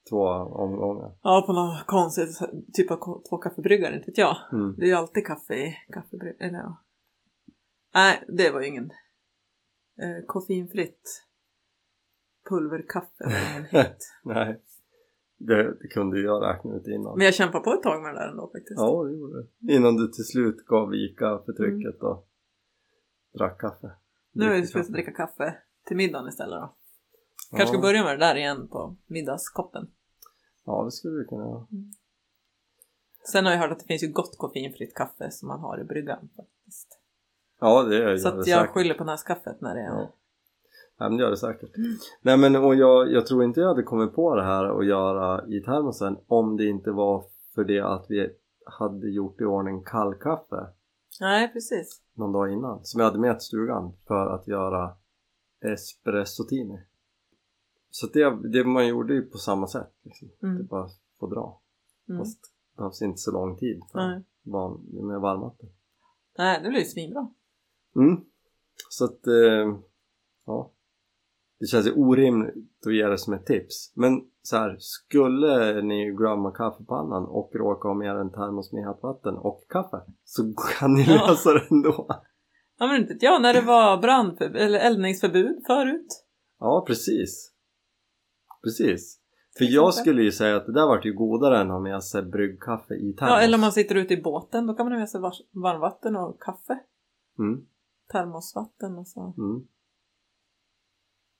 [0.09, 0.23] två
[0.63, 1.11] omgångar.
[1.21, 2.39] ja, på något konstigt
[2.73, 2.97] typ av
[3.29, 4.37] två kaffebryggare, inte vet jag.
[4.53, 4.75] Mm.
[4.77, 6.81] Det är ju alltid kaffe i kaffebryggare, ja.
[7.93, 8.91] Nej, det var ju ingen
[10.01, 11.25] eh, koffeinfritt
[12.49, 13.23] pulverkaffe.
[14.23, 14.61] Nej.
[15.37, 17.17] Det, det kunde jag räkna ut innan.
[17.17, 18.77] Men jag kämpade på ett tag med det där ändå faktiskt.
[18.79, 19.73] Ja, det gjorde det.
[19.73, 21.81] Innan du till slut gav vika för Mm.
[21.81, 22.27] trycket och
[23.37, 23.91] drack kaffe.
[24.31, 24.93] Nu är det Dricker slut att kaffe.
[24.93, 25.57] dricka kaffe
[25.87, 26.75] till middagen istället då.
[27.57, 27.81] Kanske ska Ja.
[27.81, 29.87] börja med det där igen på middagskoppen.
[30.65, 31.65] Ja, det skulle du kunna göra.
[33.31, 35.83] Sen har jag hört att det finns ju gott koffeinfritt kaffe som man har i
[35.83, 36.99] bryggan faktiskt.
[37.59, 38.73] Ja, det gör Så det att jag säkert.
[38.73, 39.85] skyller på näskaffet när det är...
[39.85, 40.13] Ja.
[40.97, 41.71] Ja, men det gör det säkert.
[42.21, 45.47] Nej men och jag, jag tror inte jag hade kommit på det här att göra
[45.47, 48.29] i termosen om det inte var för det att vi
[48.65, 50.67] hade gjort i ordning kallkaffe
[51.21, 52.01] Nej, precis.
[52.13, 54.95] någon dag innan som jag hade med till stugan för att göra
[55.65, 56.79] espressotini.
[57.97, 60.29] Så det, det man gjorde ju på samma sätt liksom.
[60.43, 60.57] Mm.
[60.57, 60.87] Det bara
[61.19, 61.61] få dra.
[62.09, 62.19] Mm.
[62.19, 65.69] Fast det behövs inte så lång tid för van, med varmvatten.
[66.37, 67.27] Nej, det blir ju svinbra.
[67.95, 68.21] Mm.
[68.89, 69.77] Så att, eh,
[70.45, 70.71] ja.
[71.59, 73.91] Det känns ju orimligt att ge det som ett tips.
[73.95, 79.03] Men så här, skulle ni glömma kaffepannan och råka ha med en termos med hett
[79.03, 81.27] vatten och kaffe så kan ni Ja.
[81.27, 82.07] lösa det ändå.
[82.77, 86.07] Ja, men inte jag när det var brandförbud, eller eldningsförbud förut.
[86.59, 87.54] Ja, precis.
[88.65, 89.19] Precis.
[89.57, 92.03] För jag skulle ju säga att det där vart ju godare än att ha med
[92.03, 93.31] sig bryggkaffe i termos.
[93.31, 96.15] Ja, eller om man sitter ute i båten, då kan man ha med sig varmvatten
[96.15, 96.79] och kaffe.
[97.39, 97.65] Mm,
[98.11, 99.33] Termosvatten och så.
[99.37, 99.67] mm.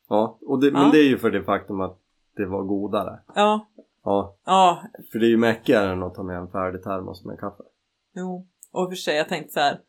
[0.10, 0.74] Ja, och det, Ja.
[0.74, 2.00] men det är ju för det faktum att
[2.36, 3.20] det var godare.
[3.36, 3.68] Ja,
[4.04, 7.40] Ja, ja, för det är ju mäckigare än att ta med en färdig termos med
[7.40, 7.64] kaffe.
[8.16, 8.48] jo.
[8.72, 9.82] Och för sig, jag tänkte så här.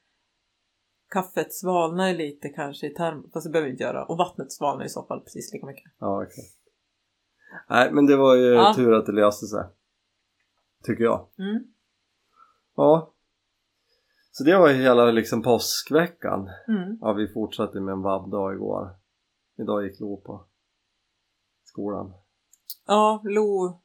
[1.11, 4.05] Kaffet svalnar ju lite kanske i termos, fast det behöver vi inte göra.
[4.05, 5.93] Och vattnet svalnar i så fall precis lika mycket.
[5.99, 6.66] Ja, exakt.
[7.69, 8.73] Nej, men det var ju Ja.
[8.77, 9.65] tur att det löste sig.
[10.85, 11.29] Tycker jag.
[11.39, 11.65] Mm.
[12.77, 13.13] Ja.
[14.33, 16.51] Så det var ju hela liksom påskveckan.
[16.69, 16.99] Mm.
[17.01, 18.97] Ja, vi fortsatte med en vabbdag igår.
[19.59, 20.45] Idag gick Lo på
[21.65, 22.13] skolan.
[22.87, 23.81] Ja, Lo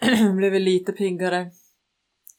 [0.36, 1.50] blev lite piggare.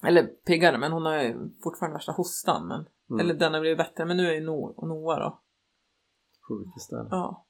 [0.03, 2.67] Eller piggare, men hon har ju fortfarande värsta hostan.
[2.67, 3.19] Men, Mm.
[3.19, 5.39] Eller den har blivit bättre, men nu är ju no Noah då.
[6.47, 7.07] Sjuk istället.
[7.11, 7.45] Ja.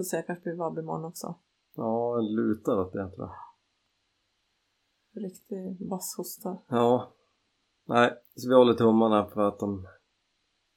[0.00, 1.34] Får se, jag kanske blir vabb imorgon också.
[1.76, 3.34] Ja, jag lutar åt det tror jag.
[5.22, 6.58] Riktig vass hosta.
[6.68, 7.12] Ja.
[7.86, 9.86] Nej, så vi håller tummarna för att de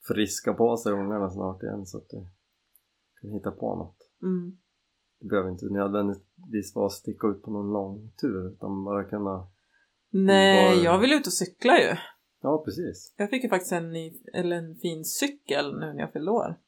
[0.08, 2.28] friskar på sig ungarna snart igen så att du
[3.22, 3.98] kan hitta på något.
[4.22, 4.58] Mm.
[5.20, 9.48] Det behöver inte nödvändigtvis vara att sticka ut på någon lång tur utan bara kunna
[10.10, 11.96] Nej, Var- jag vill ut och cykla ju.
[12.42, 13.14] Ja, precis.
[13.18, 16.60] Jag fick ju faktiskt en, ny, eller en fin cykel nu när jag fyllde år.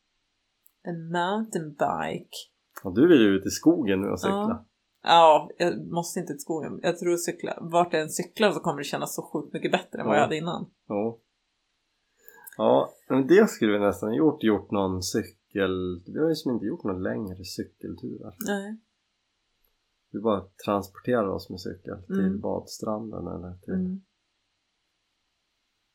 [0.87, 2.37] En mountainbike.
[2.83, 4.35] Och du vill ju ut i skogen nu och cykla.
[4.37, 4.65] Ja.
[5.07, 6.79] Ja, jag måste inte till skogen.
[6.83, 7.57] Jag tror cykla.
[7.61, 10.17] Vart jag än cyklar så kommer det kännas så sjukt mycket bättre än vad Ja.
[10.19, 10.71] jag hade innan.
[10.89, 11.21] Jo.
[12.57, 14.43] Ja, men det skulle vi nästan gjort.
[14.43, 16.03] Gjort någon cykel...
[16.05, 18.33] Vi har ju som inte gjort någon längre cykelturer.
[18.47, 18.77] Nej.
[20.11, 22.39] Vi bara transporterar oss med cykel till Mm.
[22.39, 23.73] badstranden eller till...
[23.73, 24.01] Mm.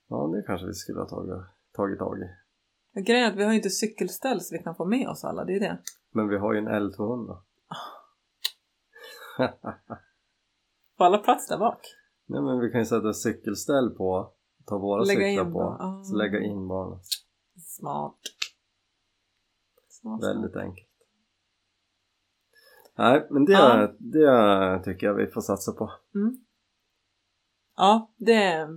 [0.09, 2.29] Ja, det kanske vi skulle ha tagit, tagit tag i.
[2.95, 5.45] Grejen är att vi har ju inte cykelställ så vi kan få med oss alla,
[5.45, 5.79] det är det.
[6.13, 7.39] Men vi har ju en L200.
[10.97, 11.81] Får alla plats där bak?
[12.27, 14.33] Nej men vi kan ju sätta cykelställ på,
[14.67, 16.03] ta våra Lägga cyklar på, ah.
[16.05, 16.99] så lägga in barnen.
[17.59, 18.19] Smart.
[19.89, 20.23] Smart.
[20.23, 20.87] Väldigt enkelt.
[22.99, 23.95] Nej, men det, Ja.
[23.99, 25.93] det tycker jag vi får satsa på.
[26.15, 26.45] Mm.
[27.77, 28.69] Ja, det.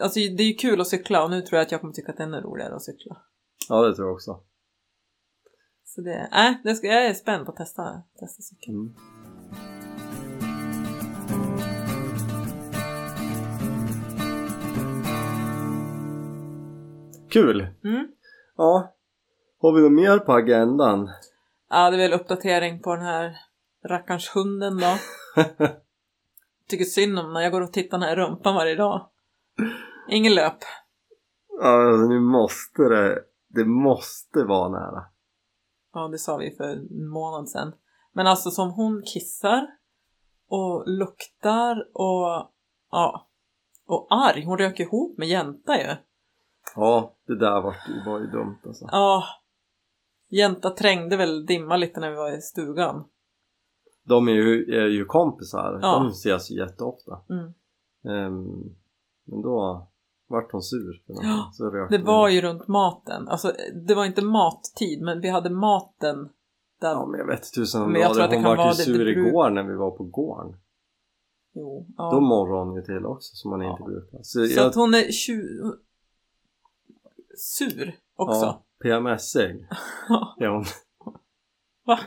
[0.00, 2.10] Alltså det är ju kul att cykla och nu tror jag att jag kommer tycka
[2.12, 3.16] att det är ännu roligare att cykla.
[3.68, 4.40] Ja, det tror jag också.
[5.84, 8.76] Så det, nej, det ska, jag är spänd på att testa, testa cykeln.
[8.76, 8.94] Mm.
[17.30, 17.60] Kul!
[17.84, 18.08] Mm.
[18.56, 18.94] Ja,
[19.60, 21.10] har vi något mer på agendan?
[21.70, 23.36] Ja, det är väl uppdatering på den här
[23.88, 24.98] rackarns hunden då.
[26.68, 29.08] Tycker synd om när jag går och tittar den här rumpan varje dag.
[30.08, 30.58] Ingen löp.
[31.60, 35.04] Ja, nu måste det, det måste vara nära.
[35.94, 37.72] Ja, det sa vi för en månad sedan.
[38.12, 39.66] Men alltså som hon kissar
[40.48, 42.50] och luktar och
[42.90, 43.26] ja,
[43.86, 44.44] och arg.
[44.44, 45.96] Hon röker ihop med Jänta ju.
[46.76, 48.88] Ja, det där var, det var ju dumt alltså.
[48.92, 49.24] Ja,
[50.28, 53.04] Jänta trängde väl dimma lite när vi var i stugan.
[54.04, 55.98] De är ju, är ju kompisar, Ja.
[55.98, 57.20] de ses ju jätteofta.
[57.30, 57.52] Mm.
[58.04, 58.74] Ehm,
[59.24, 59.86] men då
[60.28, 61.52] vart hon sur Ja,
[61.90, 63.28] Det var ju runt maten.
[63.28, 63.52] Alltså,
[63.86, 66.28] det var inte mattid, men vi hade maten
[66.80, 66.90] där.
[66.90, 68.24] Ja men jag vet tusan om Men det jag tror det.
[68.24, 70.60] att det Hon vart ju det- sur det bruk- igår när vi var på gården.
[71.54, 72.20] Jo, Då ja.
[72.20, 73.86] morrade hon ju till också som man inte Ja.
[73.86, 74.18] brukar.
[74.22, 75.42] Så, Så jag, att hon är tju...
[77.36, 78.40] sur också.
[78.44, 79.66] ja, PMS-ig
[80.08, 80.36] Ja.
[80.40, 80.64] är hon.
[81.86, 81.98] Va?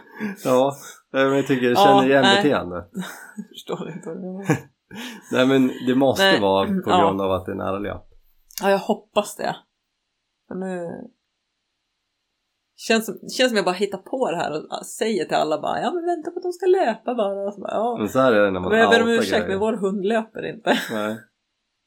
[0.43, 0.75] Ja,
[1.12, 2.43] men jag tycker jag Ja, känner igen nej.
[2.43, 2.89] beteendet.
[3.38, 4.57] Jag förstår inte vad du menar.
[5.31, 7.01] Nej men det måste Nej, vara på ja.
[7.07, 8.07] grund av att det är nära löp.
[8.62, 9.56] Ja, jag hoppas det.
[10.47, 10.89] För nu...
[12.76, 15.82] Känns som, känns som jag bara hittar på det här och säger till alla bara
[15.82, 17.47] ja men vänta på att de ska löpa bara.
[17.47, 17.95] Och så bara, ja.
[18.00, 19.47] Men så här är det när man Men jag ber om outar ursäkt grejer.
[19.50, 20.69] men vår hund löper inte.
[20.91, 21.17] Nej.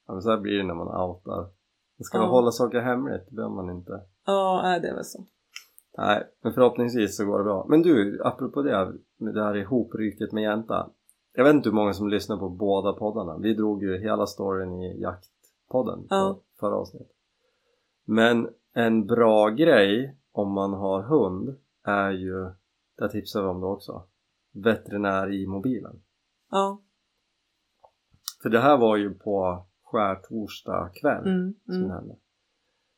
[0.07, 1.43] Ja, men så här blir det när man outar.
[1.99, 2.23] Det ska Ja.
[2.23, 3.93] man hålla saker hemligt, det behöver man inte.
[4.27, 5.27] Ja, nej, det är väl så.
[5.99, 7.67] Nej, men förhoppningsvis så går det bra.
[7.69, 10.91] Men du, apropå det, det här ihoprycket med Jänta.
[11.33, 13.39] Jag vet inte hur många som lyssnar på båda poddarna.
[13.39, 16.35] Vi drog ju hela storyn i jaktpodden Ja.
[16.35, 17.17] på förra avsnittet.
[18.05, 22.51] Men en bra grej om man har hund är ju,
[22.99, 24.03] det tipsar vi om det också,
[24.53, 26.03] veterinär i mobilen.
[26.51, 26.83] Ja.
[28.43, 31.91] För det här var ju på skärtorsdag kväll Mm, som mm.
[31.91, 32.17] hände.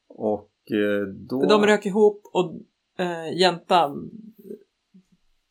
[0.09, 1.40] Och eh, då...
[1.40, 2.55] För de rök ihop och
[3.05, 3.96] äh, Jänta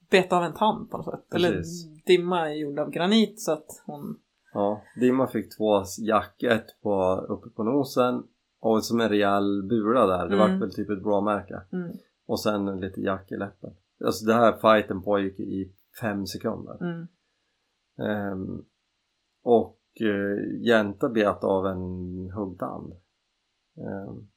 [0.09, 1.33] bet av en tand på något sätt.
[1.33, 2.03] Eller Precis.
[2.05, 4.19] Dimma är gjord av granit så att hon...
[4.55, 8.23] Ja, Dimma fick två jack, ett på, uppe på nosen
[8.59, 10.27] och som en rejäl bula där.
[10.29, 10.39] Det Mm.
[10.51, 11.61] var väl typ ett blåmärke.
[11.71, 11.91] Mm,
[12.25, 13.75] Och sen lite jack i läppen.
[14.05, 16.77] Alltså det här fighten pågick i fem sekunder.
[16.81, 17.07] mm,
[17.99, 18.65] Ehm,
[19.43, 21.79] och uh, Jänta bet av en
[22.31, 22.93] huggtand.
[23.77, 24.27] Ehm,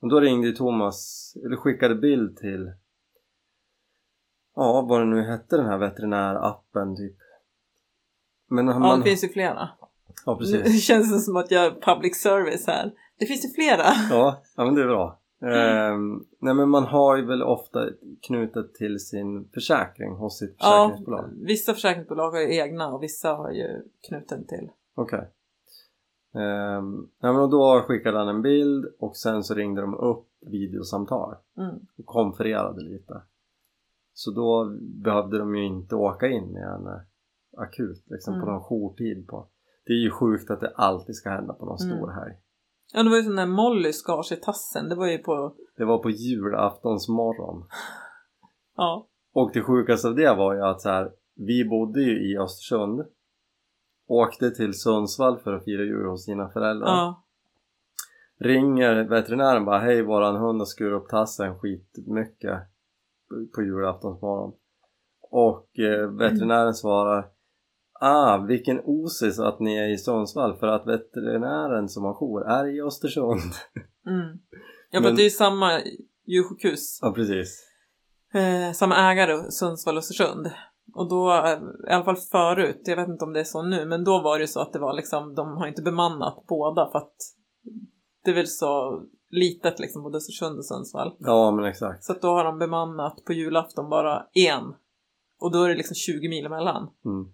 [0.00, 2.72] och då ringde ju Thomas, eller skickade bild till
[4.54, 7.16] Ja, vad det nu hette den här veterinärappen typ.
[8.50, 9.68] Men han, Ja, man, det finns ju flera.
[10.26, 10.62] ja precis.
[10.64, 12.92] Det känns som att jag är public service här.
[13.18, 13.84] Det finns ju flera.
[14.10, 15.16] Ja, ja men det är bra.
[15.42, 17.88] Ehm, nej men man har ju väl ofta
[18.26, 21.30] knutet till sin försäkring hos sitt Ja, försäkringsbolag.
[21.46, 24.70] vissa försäkringsbolag har ju egna och vissa har ju knuten till.
[24.94, 25.28] Okej.
[26.34, 31.34] Ehm, nej men då skickade han en bild och sen så ringde de upp videosamtal
[31.58, 31.74] Mm.
[31.98, 33.22] och konfererade lite.
[34.14, 37.00] Så då behövde de ju inte åka in med en eh,
[37.60, 38.54] akut liksom på Mm.
[38.54, 39.48] någon jourtid på.
[39.86, 41.96] Det är ju sjukt att det alltid ska hända på någon Mm.
[41.96, 42.34] stor helg.
[42.92, 44.88] Ja, det var ju sån när Molly skar sig i tassen.
[44.88, 45.54] Det var ju på...
[45.76, 47.64] Det var på julaftonsmorgon.
[48.76, 49.08] Ja.
[49.32, 53.04] Och det sjukaste av det var ju att så här, vi bodde ju i Östersund
[54.08, 57.24] Åkte till Sundsvall för att fira jul hos sina föräldrar Ja.
[58.38, 62.60] Ringer veterinären bara Hej våran hund har skurit upp tassen skitmycket
[63.54, 64.52] På julaftonsmorgon
[65.30, 67.28] Och eh, veterinären svarar
[68.02, 72.76] Ah, vilken osis att ni är i Sundsvall för att veterinären som har jour är
[72.76, 73.40] i Östersund
[74.06, 74.38] Mm.
[74.90, 75.80] Ja, Men- men det är ju samma
[76.26, 76.98] djursjukhus.
[77.02, 77.66] Ja precis
[78.34, 80.50] Eh, samma ägare, Sundsvall och Östersund.
[80.94, 81.58] Och då, eh,
[81.88, 84.38] i alla fall förut, jag vet inte om det är så nu, men då var
[84.38, 87.14] det ju så att det var liksom, de har inte bemannat båda för att
[88.24, 91.16] det är väl så litet liksom både Östersund och Sundsvall.
[91.18, 92.04] Ja, men exakt.
[92.04, 94.64] Så att då har de bemannat på julafton bara en.
[95.40, 96.82] Och då är det liksom 20 mil emellan.
[97.04, 97.32] Mm.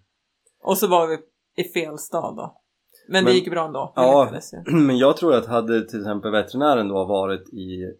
[0.61, 1.17] Och så var vi
[1.63, 2.61] i fel stad då.
[3.07, 3.93] Men, Men- det gick bra ändå.
[3.95, 4.31] Ja.
[4.71, 7.93] Men jag tror att hade till exempel veterinären då varit i,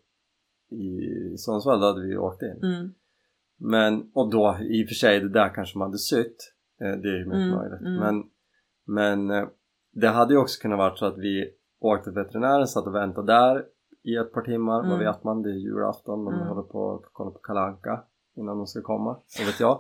[0.76, 2.60] i Sundsvall, då hade vi åkt in.
[2.64, 2.94] Mm.
[3.60, 6.54] Men, och då i och för sig, det där kanske man hade sytt.
[6.82, 7.82] Eh, Det är ju mycket Mm, möjligt.
[7.82, 7.96] mm.
[7.96, 8.24] Men,
[8.86, 9.48] men eh,
[9.92, 13.34] det hade ju också kunnat vara så att vi åkte till veterinären, satt och väntade
[13.34, 13.66] där
[14.04, 14.80] i ett par timmar.
[14.80, 14.90] Mm.
[14.90, 15.42] Vad vet man?
[15.42, 16.48] Det är julafton, de Mm.
[16.48, 18.04] håller på att kolla på Kalanka
[18.36, 19.18] innan de ska komma.
[19.38, 19.80] Det vet jag.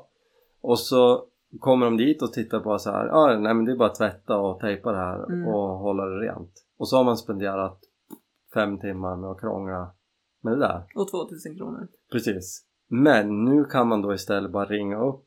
[0.61, 1.25] Och så
[1.59, 3.05] kommer de dit och tittar på så här.
[3.07, 5.47] Ja, nej men det är bara att tvätta och tejpa det här Mm.
[5.47, 6.51] och hålla det rent.
[6.77, 7.79] Och så har man spenderat
[8.53, 9.91] fem timmar med att krångla
[10.43, 10.85] med det där.
[10.95, 11.87] Och 2000 kronor.
[12.11, 12.63] Precis.
[12.89, 15.23] Men nu kan man då istället bara ringa upp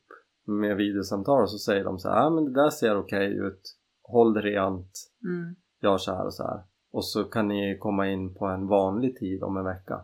[0.46, 3.60] med videosamtal och så säger de så här, ah, men det där ser okej ut,
[4.02, 4.92] håll det rent,
[5.24, 5.54] Mm.
[5.82, 6.62] gör så här och så här.
[6.92, 10.00] Och så kan ni komma in på en vanlig tid om en vecka.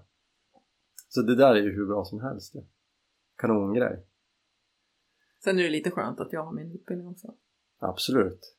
[1.08, 2.60] Så det där är ju hur bra som helst ju.
[3.38, 4.04] Kanongrej.
[5.46, 7.34] Sen är det lite skönt att jag har min utbildning också.
[7.78, 8.56] Absolut.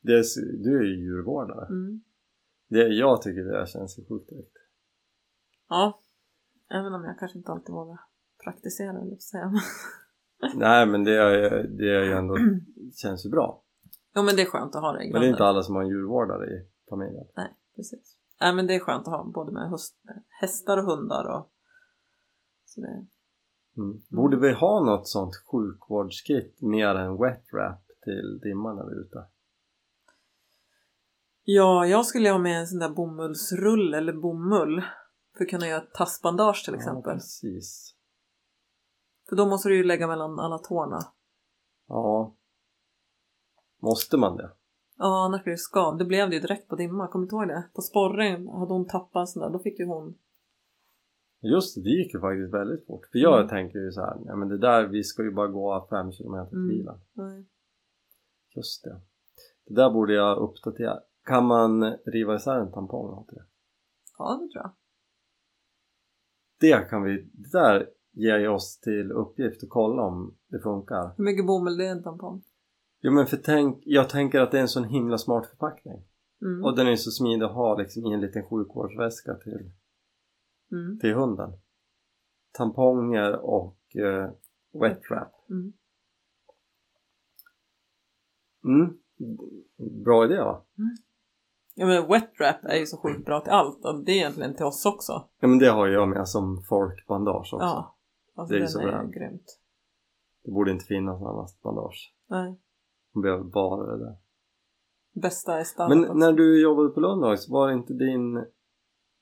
[0.00, 0.24] Det är,
[0.64, 1.66] du är ju djurvårdare.
[1.66, 2.02] Mm.
[2.68, 4.56] Det, jag tycker det känns ju sjukt direkt.
[5.68, 6.00] Ja.
[6.70, 8.00] Även om jag kanske inte alltid vågar
[8.44, 9.52] praktisera, eller säga.
[10.54, 12.36] Nej men det är, det är ju ändå,
[12.94, 13.64] känns ju bra.
[14.14, 15.46] Jo men det är skönt att ha det i Men det är inte grunden.
[15.46, 17.26] alla som har en djurvårdare i familjen.
[17.36, 18.18] Nej, precis.
[18.40, 19.78] Nej men det är skönt att ha både med
[20.40, 21.52] hästar och hundar och
[22.64, 23.06] så det,
[23.76, 24.02] Mm.
[24.08, 29.00] Borde vi ha något sånt sjukvårdskit mer än wet wrap till dimman när vi är
[29.00, 29.24] ute?
[31.42, 34.82] Ja, jag skulle ha med en sån där bomullsrulle eller bomull
[35.36, 37.14] för att kunna göra ett tassbandage till Ja, exempel.
[37.14, 37.94] precis.
[39.28, 40.98] För då måste du ju lägga mellan alla tårna.
[41.88, 42.34] Ja.
[43.82, 44.50] Måste man det?
[44.96, 45.98] Ja, annars blir det skad.
[45.98, 47.70] Det blev det ju direkt på dimma, kommer du ihåg det?
[47.74, 50.18] På sporren hade hon tappat en sån där, då fick ju hon...
[51.44, 53.06] Just det, det gick ju faktiskt väldigt fort.
[53.12, 53.48] För jag Mm.
[53.48, 56.48] tänker ju så här, ja men det där, vi ska ju bara gå fem kilometer
[56.50, 56.68] till Mm.
[56.68, 57.00] bilen.
[57.12, 57.44] Nej.
[58.56, 59.00] Just det.
[59.66, 60.98] Det där borde jag uppdatera.
[61.24, 63.42] Kan man riva isär en tampong åt det?
[64.18, 64.70] Ja, det tror jag.
[66.60, 71.14] Det kan vi, det där ger ju oss till uppgift att kolla om det funkar.
[71.16, 72.42] Hur mycket bomull det är en tampong?
[73.00, 76.02] Jo men för tänk, jag tänker att det är en sån himla smart förpackning.
[76.42, 76.64] Mm.
[76.64, 79.70] Och den är så smidig att ha liksom i en liten sjukvårdsväska till,
[80.72, 80.98] Mm.
[80.98, 81.52] till hunden.
[82.52, 84.30] Tamponger och eh,
[84.80, 85.32] wet wrap.
[85.50, 85.72] Mm.
[88.64, 88.98] Mm.
[90.04, 90.64] Bra idé va?
[91.74, 94.54] Ja men wet wrap är ju så sjukt bra till allt och det är egentligen
[94.54, 95.28] till oss också.
[95.40, 97.56] Ja men det har jag med som folkbandage också.
[97.56, 97.96] Ja.
[98.34, 99.02] Alltså Det är ju så är bra.
[99.02, 99.60] grymt.
[100.44, 102.14] Det borde inte finnas något annat bandage.
[102.28, 102.60] Nej.
[103.14, 104.16] Det behöver bara det där.
[105.12, 106.14] Bästa är Men också.
[106.14, 108.46] när du jobbade på Lundhags, var det inte din...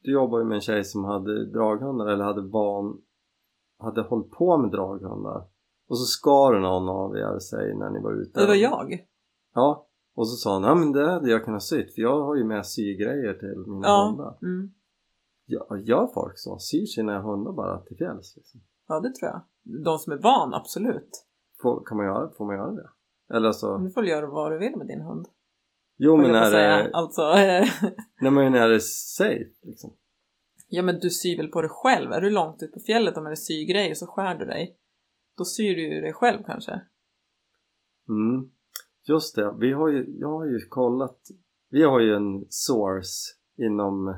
[0.03, 3.03] Du jobbade ju med en tjej som hade draghundar eller hade van...
[3.79, 5.45] Hade hållit på med draghundar.
[5.89, 8.41] Och så skar någon av er sig när ni var ute.
[8.41, 9.07] Det var jag.
[9.55, 9.89] Ja.
[10.15, 12.45] Och så sa hon, ja men det hade jag kunnat sytt för jag har ju
[12.45, 14.07] med sygrejer till mina Ja.
[14.09, 14.39] hundar.
[14.43, 14.71] Mm.
[15.47, 16.59] Ja, gör folk så?
[16.59, 18.61] Syr sina hundar bara till fjälls liksom?
[18.89, 19.41] Ja, det tror jag.
[19.85, 21.25] De som är van, absolut.
[21.63, 22.89] Får, kan man göra, får man göra det?
[23.35, 23.79] Eller så...
[23.79, 25.27] Du får göra vad du vill med din hund.
[25.97, 26.91] Jo men är det...
[26.93, 27.69] Alltså, eh,
[28.21, 29.97] Nej men är det safe liksom?
[30.69, 32.13] ja men du syr väl på dig själv.
[32.13, 34.77] Är du långt ut på fjället och med sygrejer så skär du dig.
[35.39, 36.73] Då syr du ju dig själv kanske.
[38.09, 38.51] Mm.
[39.09, 41.19] Just det, vi har ju, jag har ju kollat,
[41.71, 44.17] vi har ju en source inom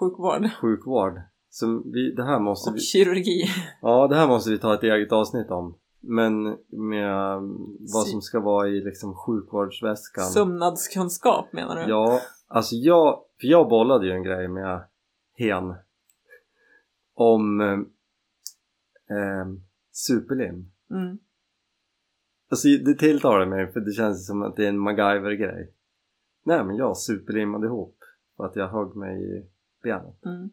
[0.00, 1.20] Sjukvård sjukvård.
[1.48, 3.44] Så vi, det här måste och vi, kirurgi.
[3.82, 5.78] ja det här måste vi ta ett eget avsnitt om.
[6.00, 7.40] Men med
[7.92, 10.24] vad som ska vara i liksom sjukvårdsväskan.
[10.24, 11.90] Sömnadskunskap menar du?
[11.90, 14.84] Ja, alltså jag, för jag bollade ju en grej med
[15.34, 15.74] hen
[17.14, 17.60] om
[19.10, 19.46] eh,
[19.92, 20.70] superlim.
[20.90, 21.18] Mm.
[22.50, 25.72] Alltså det tilltalar mig för det känns som att det är en MacGyver-grej.
[26.44, 27.96] Nej men jag superlimmade ihop
[28.36, 29.46] för att jag högg mig i
[29.82, 30.24] benet.
[30.24, 30.50] Mm.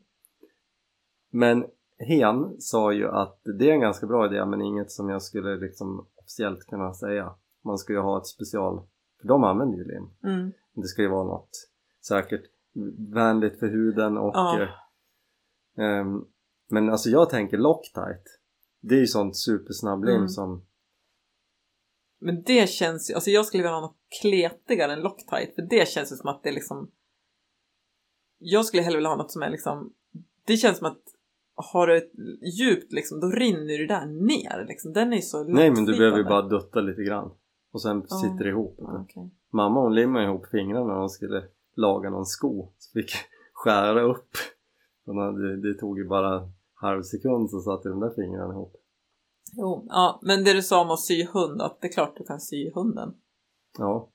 [1.29, 1.65] Men
[1.97, 5.55] hen sa ju att det är en ganska bra idé men inget som jag skulle
[5.55, 7.35] liksom officiellt kunna säga.
[7.63, 8.87] Man ska ju ha ett special,
[9.21, 10.09] för de använder ju lim.
[10.23, 10.51] Mm.
[10.73, 11.49] Det ska ju vara något
[12.07, 12.41] säkert
[13.13, 14.61] vänligt för huden och Ja.
[14.61, 14.69] eh,
[15.85, 16.25] ehm,
[16.69, 18.23] men alltså jag tänker Loctite.
[18.81, 20.29] Det är ju sånt supersnabblim Mm.
[20.29, 20.65] som
[22.19, 25.87] Men det känns ju, alltså jag skulle vilja ha något kletigare än Loctite för det
[25.87, 26.91] känns ju som att det är liksom
[28.37, 29.93] Jag skulle hellre vilja ha något som är liksom
[30.45, 31.01] Det känns som att
[31.55, 32.11] har du ett
[32.59, 34.93] djupt liksom, då rinner det där ner liksom.
[34.93, 37.31] Den är så Nej men du behöver ju bara dutta lite grann.
[37.71, 38.15] Och sen Ja.
[38.15, 38.75] sitter det ihop.
[38.79, 39.29] Okej.
[39.51, 41.43] Mamma hon limmade ihop fingrarna när hon skulle
[41.75, 42.71] laga någon sko.
[42.77, 43.11] Så fick
[43.53, 44.29] skära upp.
[45.05, 48.75] Det, det tog ju bara halv sekund så satt de där fingrarna ihop.
[49.53, 52.23] Jo, ja, men det du sa om att sy hund, att det är klart du
[52.23, 53.13] kan sy hunden.
[53.77, 54.09] Ja.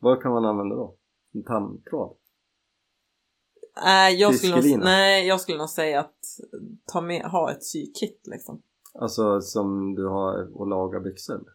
[0.00, 0.96] Vad kan man använda då?
[1.34, 2.16] En tandtråd?
[3.84, 6.18] Nej, jag skulle, nog, nej, jag skulle nog säga att
[6.92, 8.62] ta med, ha ett sykit liksom.
[8.94, 11.52] Alltså som du har att laga byxor med.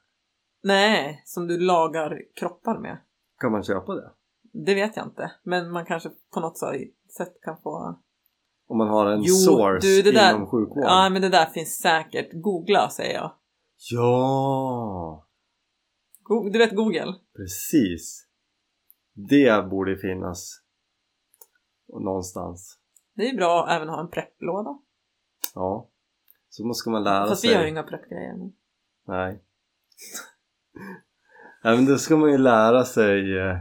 [0.64, 2.98] Nej, som du lagar kroppar med.
[3.40, 4.12] Kan man köpa det?
[4.54, 6.58] Det vet jag inte, men man kanske på något
[7.18, 8.00] sätt kan få...
[8.68, 10.84] Om man har en Jo, source du, det där- inom sjukvården?
[10.84, 12.30] Ja, men det där finns säkert.
[12.34, 13.32] Googla säger jag.
[13.92, 15.28] Ja!
[16.24, 17.14] Go- Du vet Google?
[17.36, 18.28] Precis!
[19.14, 20.62] Det borde finnas
[21.88, 22.80] någonstans.
[23.16, 24.80] Det är bra att även ha en prepplåda.
[25.56, 25.90] Ja.
[26.50, 27.50] Så måste man lära Fast sig.
[27.50, 28.54] vi har ju inga preppgrejer nu.
[29.08, 29.44] Nej.
[31.64, 33.58] Nej men då ska man ju lära sig eh,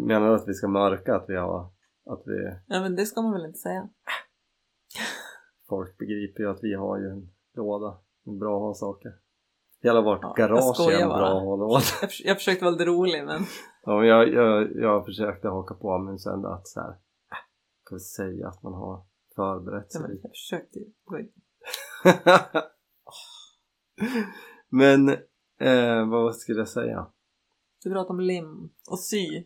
[0.00, 1.72] Menar du att vi ska mörka att vi har
[2.06, 3.88] att vi Ja, men det ska man väl inte säga.
[5.68, 9.12] Folk begriper ju att vi har ju en låda med bra att ha saker
[9.82, 11.84] Hela vårt Ja, garage är en bra att ha låda
[12.24, 13.42] jag försökte vara lite rolig, men...
[13.84, 16.96] Ja jag, jag, jag försökte haka på men sen att så här, äh,
[17.88, 19.04] kan vi säga att man har
[19.34, 20.92] förberett Ja, men sig jag försökte ju-
[24.68, 25.08] Men
[25.60, 27.06] eh, vad skulle jag säga?
[27.84, 29.44] Du pratade om lim och sy.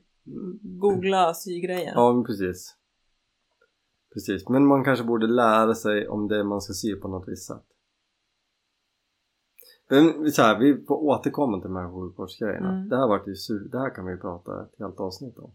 [0.62, 1.92] Googla sygrejer.
[1.94, 2.76] Ja men precis
[4.14, 7.46] Precis, men man kanske borde lära sig om det man ska sy på något visst
[7.46, 7.64] sätt
[9.88, 12.88] Men så här, vi får återkomma till de här sjukvårdsgrejerna Mm.
[12.88, 15.54] det, här vart ju det här kan vi prata ett helt avsnitt om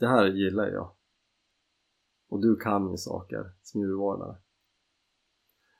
[0.00, 0.96] Det här gillar jag
[2.28, 4.36] Och du kan ju saker som djurvårdare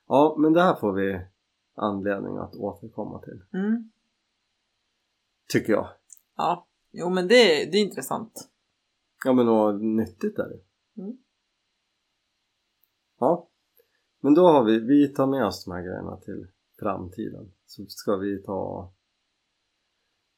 [0.07, 1.27] Ja men det här får vi
[1.75, 3.91] anledning att återkomma till Mm.
[5.49, 5.89] Tycker jag
[6.37, 6.67] Ja.
[6.91, 8.51] Jo, men det, det är intressant.
[9.25, 10.61] Ja men och nyttigt är det
[11.03, 11.19] Mm.
[13.19, 13.49] Ja
[14.21, 16.47] Men då har vi, vi tar med oss de här grejerna till
[16.81, 18.93] framtiden Så ska vi ta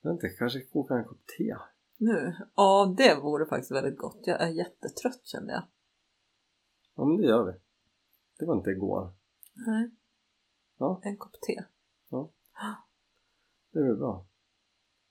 [0.02, 1.56] Jag vet inte, kanske koka en kopp te
[1.96, 2.36] Nu?
[2.56, 4.20] Ja, det vore faktiskt väldigt gott.
[4.26, 5.62] Jag är jättetrött kände jag.
[6.96, 7.52] Ja men det gör vi
[8.38, 9.12] Det var inte igår
[9.66, 9.90] Nej.
[10.78, 11.00] Ja.
[11.04, 11.64] En kopp te.
[13.72, 14.26] Det är väl bra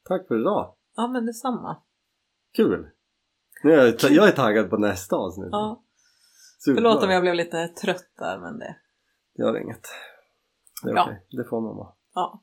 [0.03, 1.84] Tack för idag Ja, men detsamma.
[2.53, 2.89] Kul!
[3.63, 5.84] Nu är jag, jag är taggad på nästa avsnitt Ja.
[6.59, 6.82] Superbra.
[6.82, 8.75] Förlåt om jag blev lite trött där, men det...
[9.34, 9.88] Det gör inget
[10.84, 11.03] Det är Ja.
[11.03, 12.41] okej, det får man vara Ja.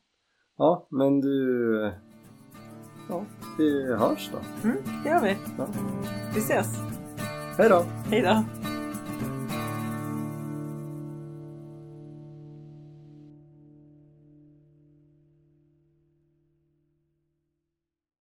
[0.56, 1.92] Ja men du
[3.08, 3.22] Ja,
[3.58, 5.36] vi hörs då Mm, det gör vi.
[5.58, 5.66] Ja.
[6.34, 6.78] Vi ses.
[7.58, 7.84] Hej då!
[8.10, 8.44] Hej då.